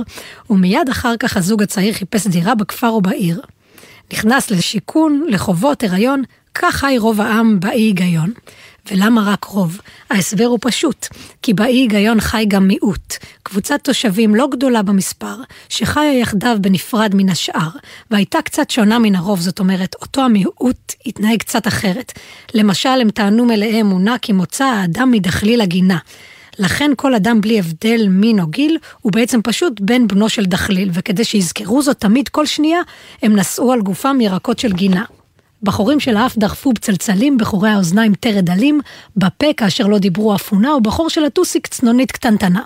ומיד 0.50 0.88
אחר 0.90 1.14
כך 1.18 1.36
הזוג 1.36 1.62
הצעיר 1.62 1.94
חיפש 1.94 2.26
דירה 2.26 2.54
בכפר 2.54 2.88
או 2.88 3.00
בעיר. 3.00 3.40
נכנס 4.12 4.50
לשיכון, 4.50 5.24
לחובות, 5.28 5.82
הריון, 5.82 6.22
כך 6.54 6.74
חי 6.74 6.96
רוב 6.98 7.20
העם 7.20 7.60
באי 7.60 7.80
היגיון. 7.80 8.32
ולמה 8.92 9.32
רק 9.32 9.44
רוב? 9.44 9.80
ההסבר 10.10 10.44
הוא 10.44 10.58
פשוט, 10.60 11.06
כי 11.42 11.54
באי 11.54 11.72
היגיון 11.72 12.20
חי 12.20 12.44
גם 12.48 12.68
מיעוט, 12.68 13.14
קבוצת 13.42 13.80
תושבים 13.84 14.34
לא 14.34 14.48
גדולה 14.50 14.82
במספר, 14.82 15.34
שחיה 15.68 16.18
יחדיו 16.18 16.56
בנפרד 16.60 17.14
מן 17.14 17.28
השאר, 17.28 17.68
והייתה 18.10 18.42
קצת 18.42 18.70
שונה 18.70 18.98
מן 18.98 19.14
הרוב, 19.14 19.40
זאת 19.40 19.58
אומרת, 19.58 19.94
אותו 20.02 20.22
המיעוט 20.22 20.92
התנהג 21.06 21.38
קצת 21.38 21.66
אחרת. 21.66 22.12
למשל, 22.54 22.88
הם 22.88 23.10
טענו 23.10 23.44
מלאי 23.44 23.80
אמונה 23.80 24.18
כי 24.18 24.32
מוצא 24.32 24.64
האדם 24.64 25.10
מדחליל 25.10 25.60
הגינה. 25.60 25.98
לכן 26.58 26.90
כל 26.96 27.14
אדם 27.14 27.40
בלי 27.40 27.58
הבדל 27.58 28.08
מין 28.08 28.40
או 28.40 28.46
גיל, 28.46 28.78
הוא 29.00 29.12
בעצם 29.12 29.40
פשוט 29.42 29.80
בן 29.80 30.08
בנו 30.08 30.28
של 30.28 30.44
דחליל, 30.44 30.90
וכדי 30.92 31.24
שיזכרו 31.24 31.82
זאת 31.82 32.00
תמיד 32.00 32.28
כל 32.28 32.46
שנייה, 32.46 32.80
הם 33.22 33.36
נשאו 33.36 33.72
על 33.72 33.80
גופם 33.80 34.20
ירקות 34.20 34.58
של 34.58 34.72
גינה. 34.72 35.04
בחורים 35.62 36.00
של 36.00 36.16
האף 36.16 36.38
דחפו 36.38 36.72
בצלצלים, 36.72 37.38
בחורי 37.38 37.70
האוזניים 37.70 38.14
טרד 38.14 38.50
אלים, 38.50 38.80
בפה 39.16 39.52
כאשר 39.56 39.86
לא 39.86 39.98
דיברו 39.98 40.34
אפונה, 40.34 40.74
ובחור 40.74 41.10
של 41.10 41.24
הטוסיק 41.24 41.66
צנונית 41.66 42.12
קטנטנה. 42.12 42.62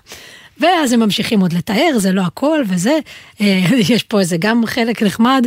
ואז 0.60 0.92
הם 0.92 1.00
ממשיכים 1.00 1.40
עוד 1.40 1.52
לתאר, 1.52 1.98
זה 1.98 2.12
לא 2.12 2.22
הכל 2.22 2.62
וזה, 2.68 2.98
אה, 3.40 3.60
יש 3.92 4.02
פה 4.02 4.20
איזה 4.20 4.36
גם 4.36 4.66
חלק 4.66 5.02
נחמד. 5.02 5.46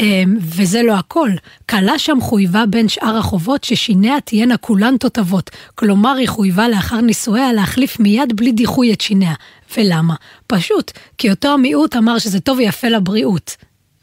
אה, 0.00 0.22
וזה 0.38 0.82
לא 0.82 0.92
הכל, 0.92 1.30
כלה 1.70 1.98
שם 1.98 2.18
חויבה 2.20 2.66
בין 2.66 2.88
שאר 2.88 3.16
החובות 3.16 3.64
ששיניה 3.64 4.20
תהיינה 4.24 4.56
כולן 4.56 4.96
תותבות. 4.96 5.50
כלומר, 5.74 6.14
היא 6.14 6.28
חויבה 6.28 6.68
לאחר 6.68 7.00
נישואיה 7.00 7.52
להחליף 7.52 8.00
מיד 8.00 8.36
בלי 8.36 8.52
דיחוי 8.52 8.92
את 8.92 9.00
שיניה. 9.00 9.34
ולמה? 9.76 10.14
פשוט, 10.46 10.92
כי 11.18 11.30
אותו 11.30 11.48
המיעוט 11.48 11.96
אמר 11.96 12.18
שזה 12.18 12.40
טוב 12.40 12.58
ויפה 12.58 12.88
לבריאות. 12.88 13.56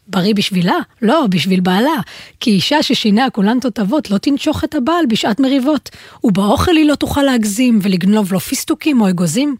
בריא 0.09 0.33
בשבילה? 0.33 0.75
לא, 1.01 1.25
בשביל 1.29 1.59
בעלה. 1.59 1.95
כי 2.39 2.51
אישה 2.51 2.83
ששיניה 2.83 3.29
כולן 3.29 3.59
תותבות 3.59 4.11
לא 4.11 4.17
תנשוך 4.17 4.63
את 4.63 4.75
הבעל 4.75 5.05
בשעת 5.05 5.39
מריבות. 5.39 5.89
ובאוכל 6.23 6.75
היא 6.75 6.85
לא 6.85 6.95
תוכל 6.95 7.21
להגזים 7.21 7.79
ולגנוב 7.81 8.33
לו 8.33 8.39
פיסטוקים 8.39 9.01
או 9.01 9.09
אגוזים. 9.09 9.55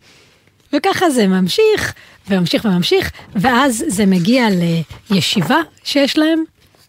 וככה 0.74 1.10
זה 1.10 1.28
ממשיך, 1.28 1.94
וממשיך 2.30 2.66
וממשיך, 2.66 3.12
ואז 3.36 3.84
זה 3.88 4.06
מגיע 4.06 4.48
לישיבה 5.12 5.58
שיש 5.84 6.18
להם 6.18 6.44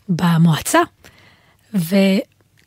במועצה, 0.08 0.80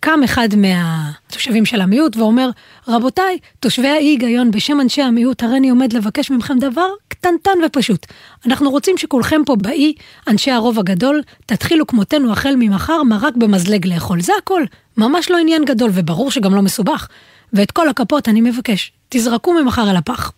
וקם 0.03 0.23
אחד 0.23 0.49
מהתושבים 0.57 1.65
של 1.65 1.81
המיעוט 1.81 2.17
ואומר, 2.17 2.49
רבותיי, 2.87 3.37
תושבי 3.59 3.87
האי 3.87 4.05
היגיון 4.05 4.51
בשם 4.51 4.81
אנשי 4.81 5.01
המיעוט, 5.01 5.43
הריני 5.43 5.69
עומד 5.69 5.93
לבקש 5.93 6.31
מכם 6.31 6.59
דבר 6.59 6.87
קטנטן 7.07 7.51
ופשוט. 7.65 8.05
אנחנו 8.45 8.69
רוצים 8.69 8.97
שכולכם 8.97 9.41
פה 9.45 9.55
באי, 9.55 9.93
אנשי 10.27 10.51
הרוב 10.51 10.79
הגדול, 10.79 11.21
תתחילו 11.45 11.87
כמותנו 11.87 12.31
החל 12.31 12.55
ממחר 12.57 13.03
מרק 13.03 13.35
במזלג 13.35 13.87
לאכול. 13.87 14.21
זה 14.21 14.33
הכל, 14.41 14.63
ממש 14.97 15.31
לא 15.31 15.37
עניין 15.37 15.65
גדול, 15.65 15.91
וברור 15.93 16.31
שגם 16.31 16.55
לא 16.55 16.61
מסובך. 16.61 17.07
ואת 17.53 17.71
כל 17.71 17.89
הכפות 17.89 18.29
אני 18.29 18.41
מבקש, 18.41 18.91
תזרקו 19.09 19.53
ממחר 19.53 19.91
אל 19.91 19.95
הפח. 19.95 20.31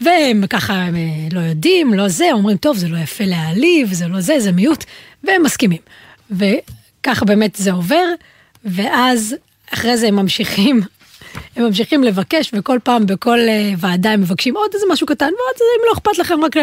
והם 0.00 0.46
ככה 0.46 0.74
הם 0.74 0.96
אה, 0.96 1.00
לא 1.32 1.40
יודעים, 1.40 1.94
לא 1.94 2.08
זה, 2.08 2.28
אומרים, 2.32 2.56
טוב, 2.56 2.76
זה 2.76 2.88
לא 2.88 2.98
יפה 2.98 3.24
להעליב, 3.24 3.92
זה 3.92 4.08
לא 4.08 4.20
זה, 4.20 4.40
זה 4.40 4.52
מיעוט, 4.52 4.84
והם 5.24 5.42
מסכימים. 5.42 5.80
וככה 6.30 7.24
באמת 7.24 7.54
זה 7.54 7.72
עובר, 7.72 8.04
ואז 8.64 9.36
אחרי 9.74 9.96
זה 9.96 10.08
הם 10.08 10.16
ממשיכים, 10.16 10.80
הם 11.56 11.64
ממשיכים 11.64 12.04
לבקש, 12.04 12.50
וכל 12.54 12.78
פעם 12.84 13.06
בכל 13.06 13.38
אה, 13.38 13.72
ועדה 13.78 14.10
הם 14.10 14.20
מבקשים 14.20 14.56
עוד 14.56 14.70
איזה 14.74 14.86
משהו 14.90 15.06
קטן, 15.06 15.24
ועוד 15.24 15.56
אם 15.60 15.84
לא 15.88 15.92
אכפת 15.92 16.18
לכם 16.18 16.44
רק, 16.44 16.56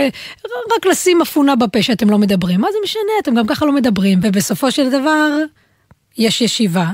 רק 0.77 0.85
לשים 0.85 1.21
אפונה 1.21 1.55
בפה 1.55 1.81
שאתם 1.81 2.09
לא 2.09 2.17
מדברים, 2.17 2.61
מה 2.61 2.67
זה 2.71 2.77
משנה, 2.83 3.11
אתם 3.21 3.35
גם 3.35 3.47
ככה 3.47 3.65
לא 3.65 3.71
מדברים, 3.71 4.19
ובסופו 4.23 4.71
של 4.71 4.89
דבר 4.89 5.29
יש 6.17 6.41
ישיבה, 6.41 6.87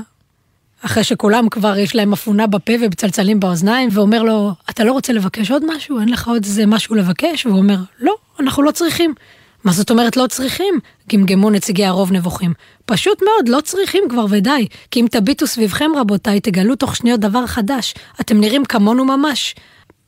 אחרי 0.84 1.04
שכולם 1.04 1.48
כבר 1.48 1.78
יש 1.78 1.94
להם 1.94 2.12
אפונה 2.12 2.46
בפה 2.46 2.72
ובצלצלים 2.80 3.40
באוזניים, 3.40 3.88
ואומר 3.92 4.22
לו, 4.22 4.52
אתה 4.70 4.84
לא 4.84 4.92
רוצה 4.92 5.12
לבקש 5.12 5.50
עוד 5.50 5.76
משהו? 5.76 6.00
אין 6.00 6.08
לך 6.08 6.28
עוד 6.28 6.44
איזה 6.44 6.66
משהו 6.66 6.94
לבקש? 6.94 7.46
והוא 7.46 7.58
אומר, 7.58 7.76
לא, 8.00 8.14
אנחנו 8.40 8.62
לא 8.62 8.70
צריכים. 8.70 9.14
מה 9.64 9.72
זאת 9.72 9.90
אומרת 9.90 10.16
לא 10.16 10.26
צריכים? 10.26 10.74
גמגמו 11.12 11.50
נציגי 11.50 11.84
הרוב 11.84 12.12
נבוכים. 12.12 12.52
פשוט 12.86 13.22
מאוד, 13.22 13.48
לא 13.48 13.60
צריכים 13.60 14.04
כבר 14.08 14.26
ודי. 14.30 14.66
כי 14.90 15.00
אם 15.00 15.06
תביטו 15.10 15.46
סביבכם 15.46 15.90
רבותיי, 15.96 16.40
תגלו 16.40 16.76
תוך 16.76 16.96
שניות 16.96 17.20
דבר 17.20 17.46
חדש. 17.46 17.94
אתם 18.20 18.40
נראים 18.40 18.64
כמונו 18.64 19.04
ממש. 19.04 19.54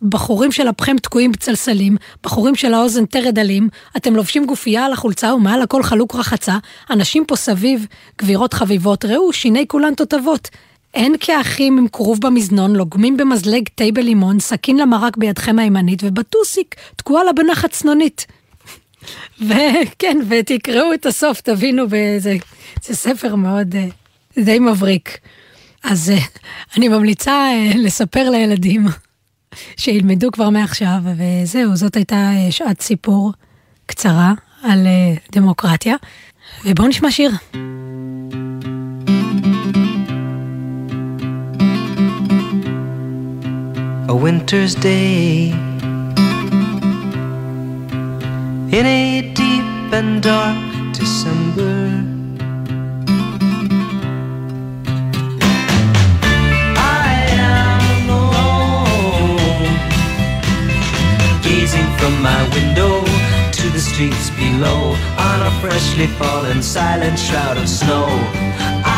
בחורים 0.02 0.52
של 0.52 0.70
אפכם 0.70 0.96
תקועים 0.98 1.32
בצלסלים, 1.32 1.96
בחורים 2.22 2.54
של 2.54 2.74
האוזן 2.74 3.06
תרד 3.06 3.38
עלים, 3.38 3.68
אתם 3.96 4.16
לובשים 4.16 4.46
גופייה 4.46 4.84
על 4.84 4.92
החולצה 4.92 5.34
ומעל 5.34 5.62
הכל 5.62 5.82
חלוק 5.82 6.14
רחצה, 6.14 6.56
אנשים 6.90 7.24
פה 7.24 7.36
סביב, 7.36 7.86
גבירות 8.22 8.54
חביבות, 8.54 9.04
ראו, 9.04 9.32
שיני 9.32 9.64
כולן 9.68 9.94
תותבות. 9.94 10.48
אין 10.94 11.14
כאחים 11.20 11.78
עם 11.78 11.88
כרוב 11.88 12.20
במזנון, 12.20 12.76
לוגמים 12.76 13.16
במזלג 13.16 13.68
תה 13.74 13.84
בלימון, 13.94 14.40
סכין 14.40 14.76
למרק 14.76 15.16
בידכם 15.16 15.58
הימנית, 15.58 16.00
ובטוסיק, 16.04 16.74
תקועה 16.96 17.24
לה 17.24 17.32
בנחת 17.32 17.70
צנונית. 17.70 18.26
וכן, 19.40 20.18
ותקראו 20.28 20.94
את 20.94 21.06
הסוף, 21.06 21.40
תבינו, 21.40 21.84
וזה, 21.90 22.36
זה 22.82 22.94
ספר 22.94 23.34
מאוד, 23.34 23.74
אה, 23.74 23.86
די 24.44 24.58
מבריק. 24.58 25.18
אז 25.84 26.10
אה, 26.10 26.18
אני 26.76 26.88
ממליצה 26.88 27.32
אה, 27.32 27.70
לספר 27.74 28.30
לילדים, 28.30 28.86
שילמדו 29.76 30.30
כבר 30.32 30.50
מעכשיו, 30.50 30.98
וזהו, 31.16 31.76
זאת 31.76 31.96
הייתה 31.96 32.30
שעת 32.50 32.80
סיפור 32.80 33.32
קצרה 33.86 34.32
על 34.62 34.86
דמוקרטיה. 35.32 35.96
ובואו 36.64 36.88
נשמע 36.88 37.10
שיר. 37.10 37.30
a 44.08 44.16
winter's 44.16 44.74
day 44.76 45.73
in 48.74 48.86
a 48.86 49.32
deep 49.34 49.92
and 49.92 50.20
dark 50.20 50.56
December. 50.92 51.74
I 56.76 57.08
am 57.30 58.10
alone, 58.18 59.68
gazing 61.44 61.90
from 61.98 62.14
my 62.20 62.40
window 62.56 62.92
to 63.58 63.64
the 63.70 63.78
streets 63.78 64.30
below 64.30 64.80
on 65.28 65.38
a 65.50 65.52
freshly 65.60 66.08
fallen 66.18 66.60
silent 66.60 67.16
shroud 67.16 67.56
of 67.56 67.68
snow. 67.68 68.06
I 68.84 68.93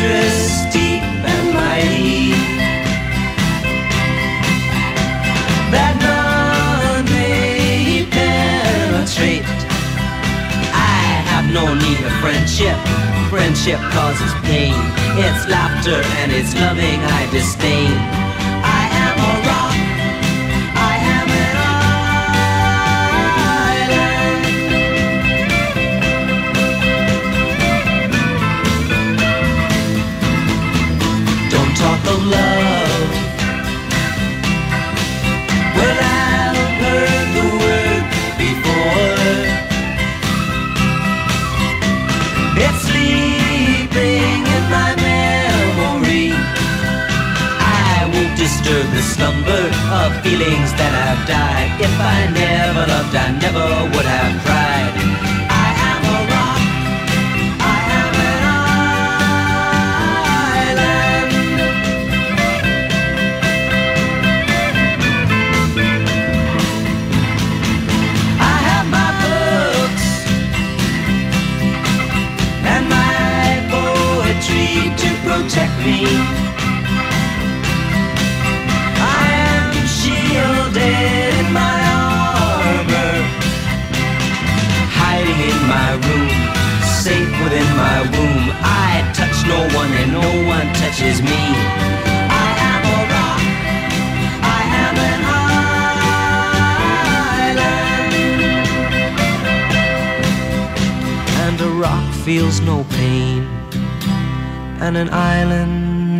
a 0.00 0.70
deep 0.72 1.02
and 1.02 1.54
mighty 1.54 2.30
that 5.74 5.94
none 5.98 7.04
may 7.06 8.06
penetrate. 8.10 9.42
I 10.72 11.02
have 11.30 11.52
no 11.52 11.74
need 11.74 11.98
of 12.06 12.14
friendship. 12.22 12.78
Friendship 13.28 13.80
causes 13.90 14.32
pain. 14.46 14.74
It's 15.18 15.48
laughter 15.48 16.00
and 16.22 16.32
it's 16.32 16.54
loving 16.54 17.00
I 17.18 17.28
disdain. 17.32 17.92
I 18.62 18.82
am 19.04 19.16
a 19.18 19.34
rock. 19.48 19.97
Disturb 48.48 48.88
the 48.96 49.02
slumber 49.02 49.64
of 50.00 50.08
feelings 50.24 50.70
that 50.80 50.92
have 51.00 51.20
died. 51.28 51.70
If 51.86 51.94
I 52.00 52.18
never 52.32 52.84
loved, 52.92 53.14
I 53.14 53.28
never 53.44 53.66
would 53.92 54.08
have 54.16 54.34
cried. 54.44 54.92
I 55.66 55.68
am 55.90 56.02
a 56.16 56.18
rock. 56.32 56.60
I 57.60 57.78
am 58.00 58.12
an 58.28 58.42
island. 60.64 61.30
I 68.40 68.56
have 68.68 68.86
my 68.96 69.10
books 69.24 70.08
and 72.72 72.84
my 72.96 73.44
poetry 73.74 74.72
to 75.02 75.08
protect 75.26 75.74
me. 75.84 76.00
Feels 102.38 102.60
no 102.60 102.78
pain, 102.98 103.40
and 104.84 104.94
an 105.02 105.08
island 105.34 105.74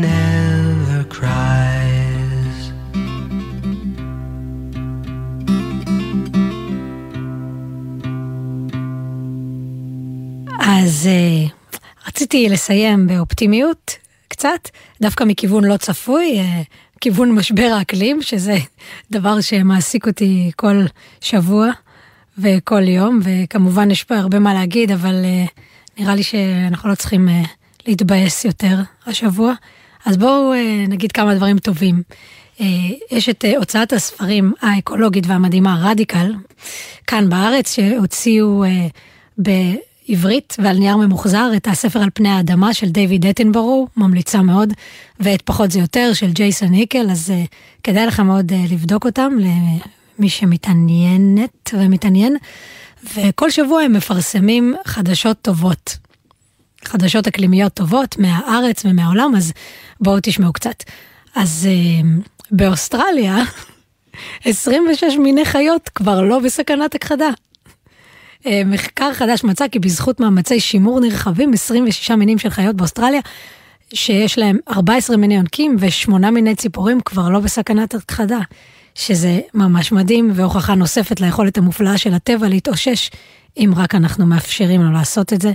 never 0.07 1.01
cries. 1.14 2.59
אז 10.61 11.09
uh, 11.09 11.53
רציתי 12.09 12.49
לסיים 12.49 13.07
באופטימיות 13.07 13.99
קצת, 14.29 14.69
דווקא 15.01 15.25
מכיוון 15.25 15.64
לא 15.64 15.77
צפוי, 15.77 16.41
uh, 16.41 16.64
כיוון 17.01 17.33
משבר 17.33 17.71
האקלים, 17.79 18.23
שזה 18.23 18.57
דבר 19.11 19.41
שמעסיק 19.41 20.07
אותי 20.07 20.51
כל 20.57 20.85
שבוע 21.21 21.71
וכל 22.39 22.89
יום, 22.89 23.21
וכמובן 23.23 23.91
יש 23.91 24.05
פה 24.05 24.16
הרבה 24.16 24.39
מה 24.39 24.55
להגיד, 24.55 24.93
אבל 24.93 25.25
uh, 25.25 25.61
נראה 25.99 26.14
לי 26.14 26.22
שאנחנו 26.22 26.88
לא 26.88 26.94
צריכים 26.94 27.28
uh, 27.28 27.49
להתבאס 27.86 28.44
יותר 28.44 28.76
השבוע. 29.07 29.53
אז 30.07 30.16
בואו 30.16 30.53
uh, 30.53 30.90
נגיד 30.90 31.12
כמה 31.12 31.34
דברים 31.34 31.59
טובים. 31.59 32.03
Uh, 32.59 32.62
יש 33.11 33.28
את 33.28 33.44
הוצאת 33.57 33.92
הספרים 33.92 34.53
האקולוגית 34.61 35.26
והמדהימה 35.26 35.78
רדיקל, 35.82 36.34
כאן 37.07 37.28
בארץ, 37.28 37.74
שהוציאו 37.74 38.64
בעברית 39.38 40.57
ועל 40.59 40.78
נייר 40.78 40.96
ממוחזר 40.96 41.51
את 41.57 41.66
הספר 41.66 42.03
על 42.03 42.11
פני 42.14 42.28
האדמה 42.28 42.74
של 42.74 42.88
דיוויד 42.88 43.26
אטנבורו, 43.26 43.88
ממליצה 43.96 44.42
מאוד, 44.42 44.72
ואת 45.20 45.42
פחות 45.42 45.70
זה 45.70 45.80
יותר 45.80 46.12
של 46.14 46.30
ג'ייסון 46.32 46.72
היקל, 46.72 47.11
אז 47.11 47.32
כדאי 47.82 48.07
לך 48.07 48.20
מאוד 48.20 48.53
לבדוק 48.70 49.07
אותם, 49.07 49.32
למי 50.18 50.28
שמתעניינת 50.28 51.70
ומתעניין. 51.74 52.36
וכל 53.05 53.51
שבוע 53.51 53.82
הם 53.82 53.92
מפרסמים 53.92 54.74
חדשות 54.84 55.36
טובות. 55.42 55.96
חדשות 56.84 57.26
אקלימיות 57.26 57.74
טובות 57.74 58.18
מהארץ 58.18 58.84
ומהעולם, 58.84 59.32
אז 59.36 59.53
בואו 60.01 60.18
תשמעו 60.22 60.53
קצת. 60.53 60.82
אז 61.34 61.68
uh, 61.68 62.07
באוסטרליה, 62.51 63.36
26 64.44 65.16
מיני 65.18 65.44
חיות 65.44 65.88
כבר 65.88 66.22
לא 66.22 66.38
בסכנת 66.38 66.94
הכחדה. 66.94 67.28
אה, 68.46 68.62
מחקר 68.66 69.12
חדש 69.12 69.44
מצא 69.44 69.68
כי 69.68 69.78
בזכות 69.78 70.20
מאמצי 70.20 70.61
שימור 70.61 71.01
נרחבים, 71.01 71.53
26 71.53 72.11
מינים 72.11 72.38
של 72.38 72.51
חיות 72.51 72.76
באוסטרליה, 72.76 73.20
שיש 73.94 74.38
להם 74.38 74.59
14 74.68 75.16
מיני 75.16 75.36
יונקים 75.36 75.76
ושמונה 75.78 76.30
מיני 76.30 76.55
ציפורים 76.55 77.01
כבר 77.01 77.28
לא 77.28 77.40
בסכנת 77.40 77.94
הכחדה. 77.94 78.38
שזה 78.99 79.40
ממש 79.55 79.92
מדהים 79.92 80.30
והוכחה 80.34 80.74
נוספת 80.74 81.20
ליכולת 81.20 81.59
המופלאה 81.59 81.99
של 81.99 82.14
הטבע 82.14 82.49
להתאושש, 82.49 83.11
אם 83.57 83.72
רק 83.76 83.94
אנחנו 83.94 84.26
מאפשרים 84.26 84.82
לו 84.82 84.92
לעשות 84.92 85.32
את 85.32 85.42
זה. 85.42 85.53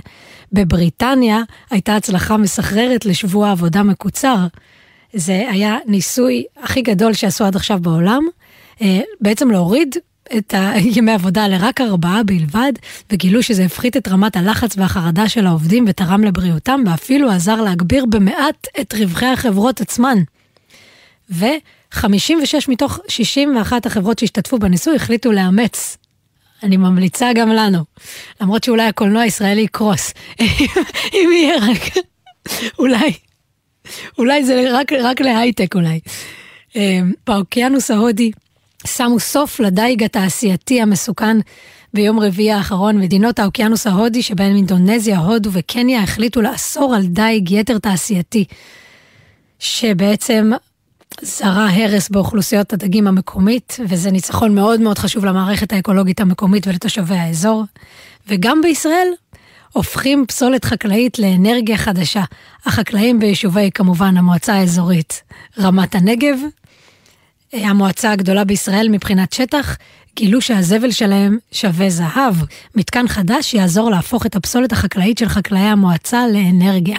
בבריטניה 0.52 1.40
הייתה 1.70 1.96
הצלחה 1.96 2.36
מסחררת 2.36 3.06
לשבוע 3.06 3.50
עבודה 3.50 3.82
מקוצר. 3.82 4.36
זה 5.12 5.46
היה 5.50 5.76
ניסוי 5.86 6.44
הכי 6.62 6.82
גדול 6.82 7.12
שעשו 7.12 7.44
עד 7.44 7.56
עכשיו 7.56 7.78
בעולם, 7.82 8.22
אה, 8.82 9.00
בעצם 9.20 9.50
להוריד 9.50 9.96
את 10.36 10.54
ימי 10.96 11.12
עבודה 11.12 11.48
לרק 11.48 11.80
ארבעה 11.80 12.22
בלבד, 12.22 12.72
וגילו 13.12 13.42
שזה 13.42 13.64
הפחית 13.64 13.96
את 13.96 14.08
רמת 14.08 14.36
הלחץ 14.36 14.78
והחרדה 14.78 15.28
של 15.28 15.46
העובדים 15.46 15.84
ותרם 15.88 16.24
לבריאותם, 16.24 16.80
ואפילו 16.86 17.30
עזר 17.30 17.60
להגביר 17.60 18.06
במעט 18.06 18.66
את 18.80 18.94
רווחי 18.94 19.26
החברות 19.26 19.80
עצמן. 19.80 20.18
ו-56 21.94 22.54
מתוך 22.68 22.98
61 23.08 23.86
החברות 23.86 24.18
שהשתתפו 24.18 24.58
בניסוי 24.58 24.96
החליטו 24.96 25.32
לאמץ. 25.32 25.96
אני 26.62 26.76
ממליצה 26.76 27.32
גם 27.34 27.48
לנו, 27.48 27.78
למרות 28.40 28.64
שאולי 28.64 28.82
הקולנוע 28.82 29.22
הישראלי 29.22 29.60
יקרוס, 29.60 30.12
אם 31.14 31.28
יהיה 31.32 31.54
רק, 31.58 32.04
אולי, 32.78 33.12
אולי 34.18 34.44
זה 34.44 34.64
רק, 34.72 34.92
רק 34.92 35.20
להייטק 35.20 35.74
אולי. 35.74 36.00
אה, 36.76 37.00
באוקיינוס 37.26 37.90
ההודי 37.90 38.30
שמו 38.86 39.20
סוף 39.20 39.60
לדייג 39.60 40.04
התעשייתי 40.04 40.80
המסוכן 40.80 41.36
ביום 41.94 42.20
רביעי 42.20 42.52
האחרון. 42.52 43.00
מדינות 43.00 43.38
האוקיינוס 43.38 43.86
ההודי, 43.86 44.22
שבהן 44.22 44.56
אינדונזיה, 44.56 45.18
הודו 45.18 45.50
וקניה, 45.52 46.02
החליטו 46.02 46.42
לאסור 46.42 46.94
על 46.94 47.06
דייג 47.06 47.50
יתר 47.50 47.78
תעשייתי, 47.78 48.44
שבעצם 49.58 50.50
זרה 51.22 51.68
הרס 51.70 52.08
באוכלוסיות 52.08 52.72
הדגים 52.72 53.06
המקומית, 53.06 53.76
וזה 53.88 54.10
ניצחון 54.10 54.54
מאוד 54.54 54.80
מאוד 54.80 54.98
חשוב 54.98 55.24
למערכת 55.24 55.72
האקולוגית 55.72 56.20
המקומית 56.20 56.66
ולתושבי 56.66 57.14
האזור. 57.14 57.64
וגם 58.28 58.60
בישראל 58.62 59.08
הופכים 59.72 60.24
פסולת 60.28 60.64
חקלאית 60.64 61.18
לאנרגיה 61.18 61.76
חדשה. 61.76 62.24
החקלאים 62.66 63.20
ביישובי, 63.20 63.70
כמובן, 63.74 64.16
המועצה 64.16 64.54
האזורית 64.54 65.22
רמת 65.58 65.94
הנגב, 65.94 66.38
המועצה 67.52 68.12
הגדולה 68.12 68.44
בישראל 68.44 68.88
מבחינת 68.88 69.32
שטח, 69.32 69.76
גילו 70.16 70.40
שהזבל 70.40 70.90
שלהם 70.90 71.38
שווה 71.52 71.90
זהב. 71.90 72.34
מתקן 72.74 73.08
חדש 73.08 73.54
יעזור 73.54 73.90
להפוך 73.90 74.26
את 74.26 74.36
הפסולת 74.36 74.72
החקלאית 74.72 75.18
של 75.18 75.28
חקלאי 75.28 75.60
המועצה 75.60 76.26
לאנרגיה. 76.32 76.98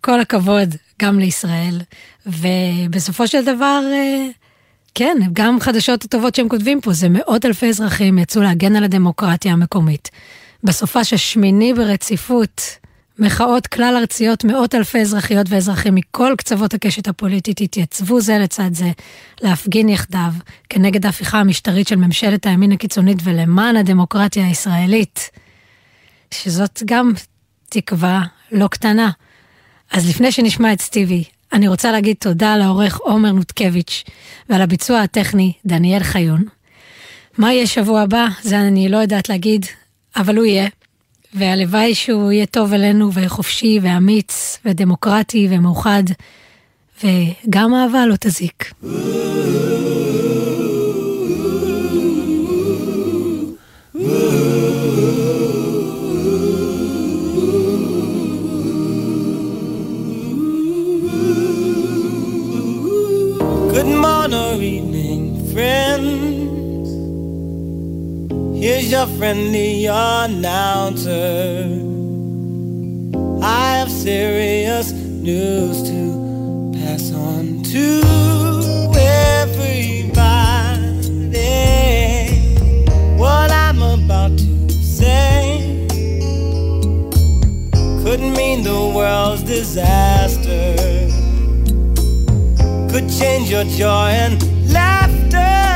כל 0.00 0.20
הכבוד 0.20 0.74
גם 1.02 1.18
לישראל, 1.18 1.80
ובסופו 2.26 3.26
של 3.28 3.44
דבר, 3.44 3.82
אה, 3.92 4.26
כן, 4.94 5.16
גם 5.32 5.60
חדשות 5.60 6.04
הטובות 6.04 6.34
שהם 6.34 6.48
כותבים 6.48 6.80
פה, 6.80 6.92
זה 6.92 7.08
מאות 7.08 7.44
אלפי 7.44 7.68
אזרחים 7.68 8.18
יצאו 8.18 8.42
להגן 8.42 8.76
על 8.76 8.84
הדמוקרטיה 8.84 9.52
המקומית. 9.52 10.10
בסופש 10.64 11.12
השמיני 11.12 11.74
ברציפות, 11.74 12.62
מחאות 13.18 13.66
כלל 13.66 13.96
ארציות, 14.00 14.44
מאות 14.44 14.74
אלפי 14.74 14.98
אזרחיות 14.98 15.46
ואזרחים 15.50 15.94
מכל 15.94 16.34
קצוות 16.38 16.74
הקשת 16.74 17.08
הפוליטית 17.08 17.60
התייצבו 17.60 18.20
זה 18.20 18.38
לצד 18.38 18.70
זה 18.72 18.90
להפגין 19.42 19.88
יחדיו 19.88 20.32
כנגד 20.68 21.06
ההפיכה 21.06 21.40
המשטרית 21.40 21.88
של 21.88 21.96
ממשלת 21.96 22.46
הימין 22.46 22.72
הקיצונית 22.72 23.18
ולמען 23.24 23.76
הדמוקרטיה 23.76 24.46
הישראלית, 24.46 25.30
שזאת 26.34 26.82
גם 26.84 27.12
תקווה 27.68 28.22
לא 28.52 28.68
קטנה. 28.68 29.10
אז 29.92 30.08
לפני 30.08 30.32
שנשמע 30.32 30.72
את 30.72 30.80
סטיבי, 30.80 31.24
אני 31.52 31.68
רוצה 31.68 31.92
להגיד 31.92 32.16
תודה 32.20 32.56
לעורך 32.56 32.96
עומר 32.96 33.32
נותקביץ' 33.32 34.04
ועל 34.48 34.62
הביצוע 34.62 35.00
הטכני 35.00 35.52
דניאל 35.66 36.02
חיון. 36.02 36.44
מה 37.38 37.52
יהיה 37.52 37.66
שבוע 37.66 38.00
הבא? 38.00 38.26
זה 38.42 38.60
אני 38.60 38.88
לא 38.88 38.96
יודעת 38.96 39.28
להגיד, 39.28 39.66
אבל 40.16 40.36
הוא 40.36 40.44
יהיה. 40.44 40.68
והלוואי 41.34 41.94
שהוא 41.94 42.32
יהיה 42.32 42.46
טוב 42.46 42.72
אלינו 42.72 43.12
וחופשי 43.12 43.78
ואמיץ 43.82 44.58
ודמוקרטי 44.64 45.48
ומאוחד, 45.50 46.02
וגם 47.04 47.74
אהבה 47.74 48.06
לא 48.06 48.14
תזיק. 48.20 48.72
Good 63.78 63.94
morning 63.94 64.34
or 64.34 64.60
evening, 64.60 65.52
friends. 65.52 66.88
Here's 68.58 68.90
your 68.90 69.06
friendly 69.06 69.86
announcer. 69.86 71.62
I 73.40 73.76
have 73.78 73.88
serious 73.88 74.90
news 74.90 75.84
to 75.90 76.72
pass 76.74 77.12
on 77.12 77.62
to 77.74 78.02
everybody. 78.98 79.70
What 83.16 83.52
I'm 83.52 83.80
about 83.80 84.36
to 84.38 84.72
say 84.72 85.86
could 88.02 88.22
mean 88.38 88.64
the 88.64 88.92
world's 88.92 89.44
disaster 89.44 90.47
could 92.98 93.08
change 93.10 93.48
your 93.48 93.62
joy 93.64 94.10
and 94.10 94.72
laughter 94.72 95.67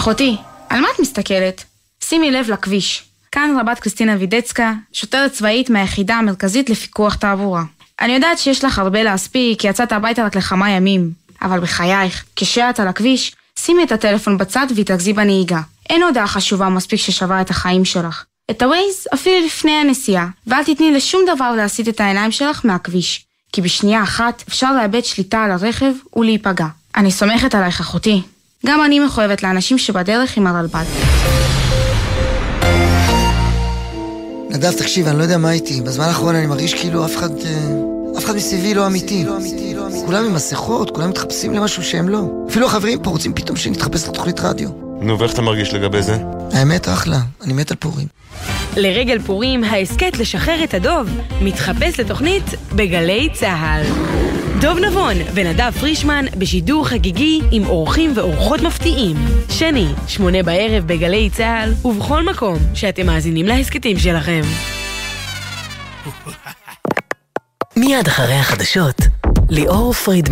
אחותי, 0.00 0.36
על 0.68 0.80
מה 0.80 0.88
את 0.94 1.00
מסתכלת? 1.00 1.64
שימי 2.04 2.30
לב 2.30 2.50
לכביש. 2.50 3.04
כאן 3.32 3.56
רבת 3.60 3.78
קריסטינה 3.78 4.16
וידצקה, 4.18 4.72
שוטרת 4.92 5.32
צבאית 5.32 5.70
מהיחידה 5.70 6.14
המרכזית 6.14 6.70
לפיקוח 6.70 7.14
תעבורה. 7.14 7.62
אני 8.00 8.12
יודעת 8.12 8.38
שיש 8.38 8.64
לך 8.64 8.78
הרבה 8.78 9.02
להספיק, 9.02 9.60
כי 9.60 9.68
יצאת 9.68 9.92
הביתה 9.92 10.24
רק 10.24 10.36
לכמה 10.36 10.70
ימים. 10.70 11.10
אבל 11.42 11.60
בחייך, 11.60 12.24
כשאת 12.36 12.80
על 12.80 12.88
הכביש, 12.88 13.34
שימי 13.58 13.82
את 13.82 13.92
הטלפון 13.92 14.38
בצד 14.38 14.66
והתרכזי 14.76 15.12
בנהיגה. 15.12 15.60
אין 15.90 16.02
הודעה 16.02 16.26
חשובה 16.26 16.68
מספיק 16.68 17.00
ששווה 17.00 17.40
את 17.40 17.50
החיים 17.50 17.84
שלך. 17.84 18.24
את 18.50 18.62
הווייז 18.62 19.06
אפילו 19.14 19.46
לפני 19.46 19.72
הנסיעה, 19.72 20.28
ואל 20.46 20.64
תתני 20.64 20.90
לשום 20.90 21.22
דבר 21.34 21.52
להסיט 21.56 21.88
את 21.88 22.00
העיניים 22.00 22.32
שלך 22.32 22.60
מהכביש. 22.64 23.24
כי 23.52 23.62
בשנייה 23.62 24.02
אחת 24.02 24.42
אפשר 24.48 24.72
לאבד 24.72 25.04
שליטה 25.04 25.44
על 25.44 25.50
הרכב 25.50 25.92
ולהיפגע. 26.16 26.66
אני 26.96 27.10
סומכת 27.10 27.54
עלייך 27.54 27.80
אחותי. 27.80 28.22
גם 28.66 28.84
אני 28.84 29.00
מחויבת 29.00 29.42
לאנשים 29.42 29.78
שבדרך 29.78 30.36
עם 30.36 30.46
הרלב"ד. 30.46 30.84
נדב, 34.50 34.72
תקשיב, 34.72 35.06
אני 35.08 35.18
לא 35.18 35.22
יודע 35.22 35.38
מה 35.38 35.52
איתי. 35.52 35.80
בזמן 35.80 36.04
האחרון 36.04 36.34
אני 36.34 36.46
מרגיש 36.46 36.74
כאילו 36.74 37.04
אף 37.04 37.16
אחד... 37.16 37.30
אה, 37.38 38.18
אף 38.18 38.24
אחד 38.24 38.36
מסביבי 38.36 38.74
לא 38.74 38.86
אמיתי. 38.86 39.24
כולם 40.06 40.24
עם 40.24 40.34
מסכות, 40.34 40.90
כולם 40.90 41.10
מתחפשים 41.10 41.54
למשהו 41.54 41.82
שהם 41.82 42.08
לא. 42.08 42.22
אפילו 42.48 42.66
החברים 42.66 43.02
פה 43.02 43.10
רוצים 43.10 43.34
פתאום 43.34 43.56
שנתחפש 43.56 44.08
לתוכנית 44.08 44.40
רדיו. 44.40 44.89
נו, 45.00 45.18
ואיך 45.18 45.32
אתה 45.32 45.42
מרגיש 45.42 45.74
לגבי 45.74 46.02
זה? 46.02 46.16
האמת, 46.52 46.88
אחלה. 46.88 47.18
אני 47.44 47.52
מת 47.52 47.70
על 47.70 47.76
פורים. 47.76 48.06
לרגל 48.76 49.18
פורים, 49.18 49.64
ההסכת 49.64 50.18
לשחרר 50.18 50.64
את 50.64 50.74
הדוב 50.74 51.08
מתחפש 51.42 52.00
לתוכנית 52.00 52.44
בגלי 52.72 53.28
צה"ל. 53.32 53.82
דוב 54.60 54.78
נבון 54.78 55.14
ונדב 55.34 55.70
פרישמן 55.80 56.24
בשידור 56.38 56.88
חגיגי 56.88 57.40
עם 57.50 57.66
אורחים 57.66 58.12
ואורחות 58.14 58.60
מפתיעים. 58.60 59.16
שני, 59.48 59.86
שמונה 60.08 60.42
בערב 60.42 60.86
בגלי 60.86 61.30
צה"ל 61.30 61.74
ובכל 61.84 62.22
מקום 62.22 62.58
שאתם 62.74 63.06
מאזינים 63.06 63.46
להסכתים 63.46 63.98
שלכם. 63.98 64.40
מיד 67.76 68.06
אחרי 68.06 68.34
החדשות, 68.34 69.00
ליאור 69.50 69.92
פרידמן 69.92 70.28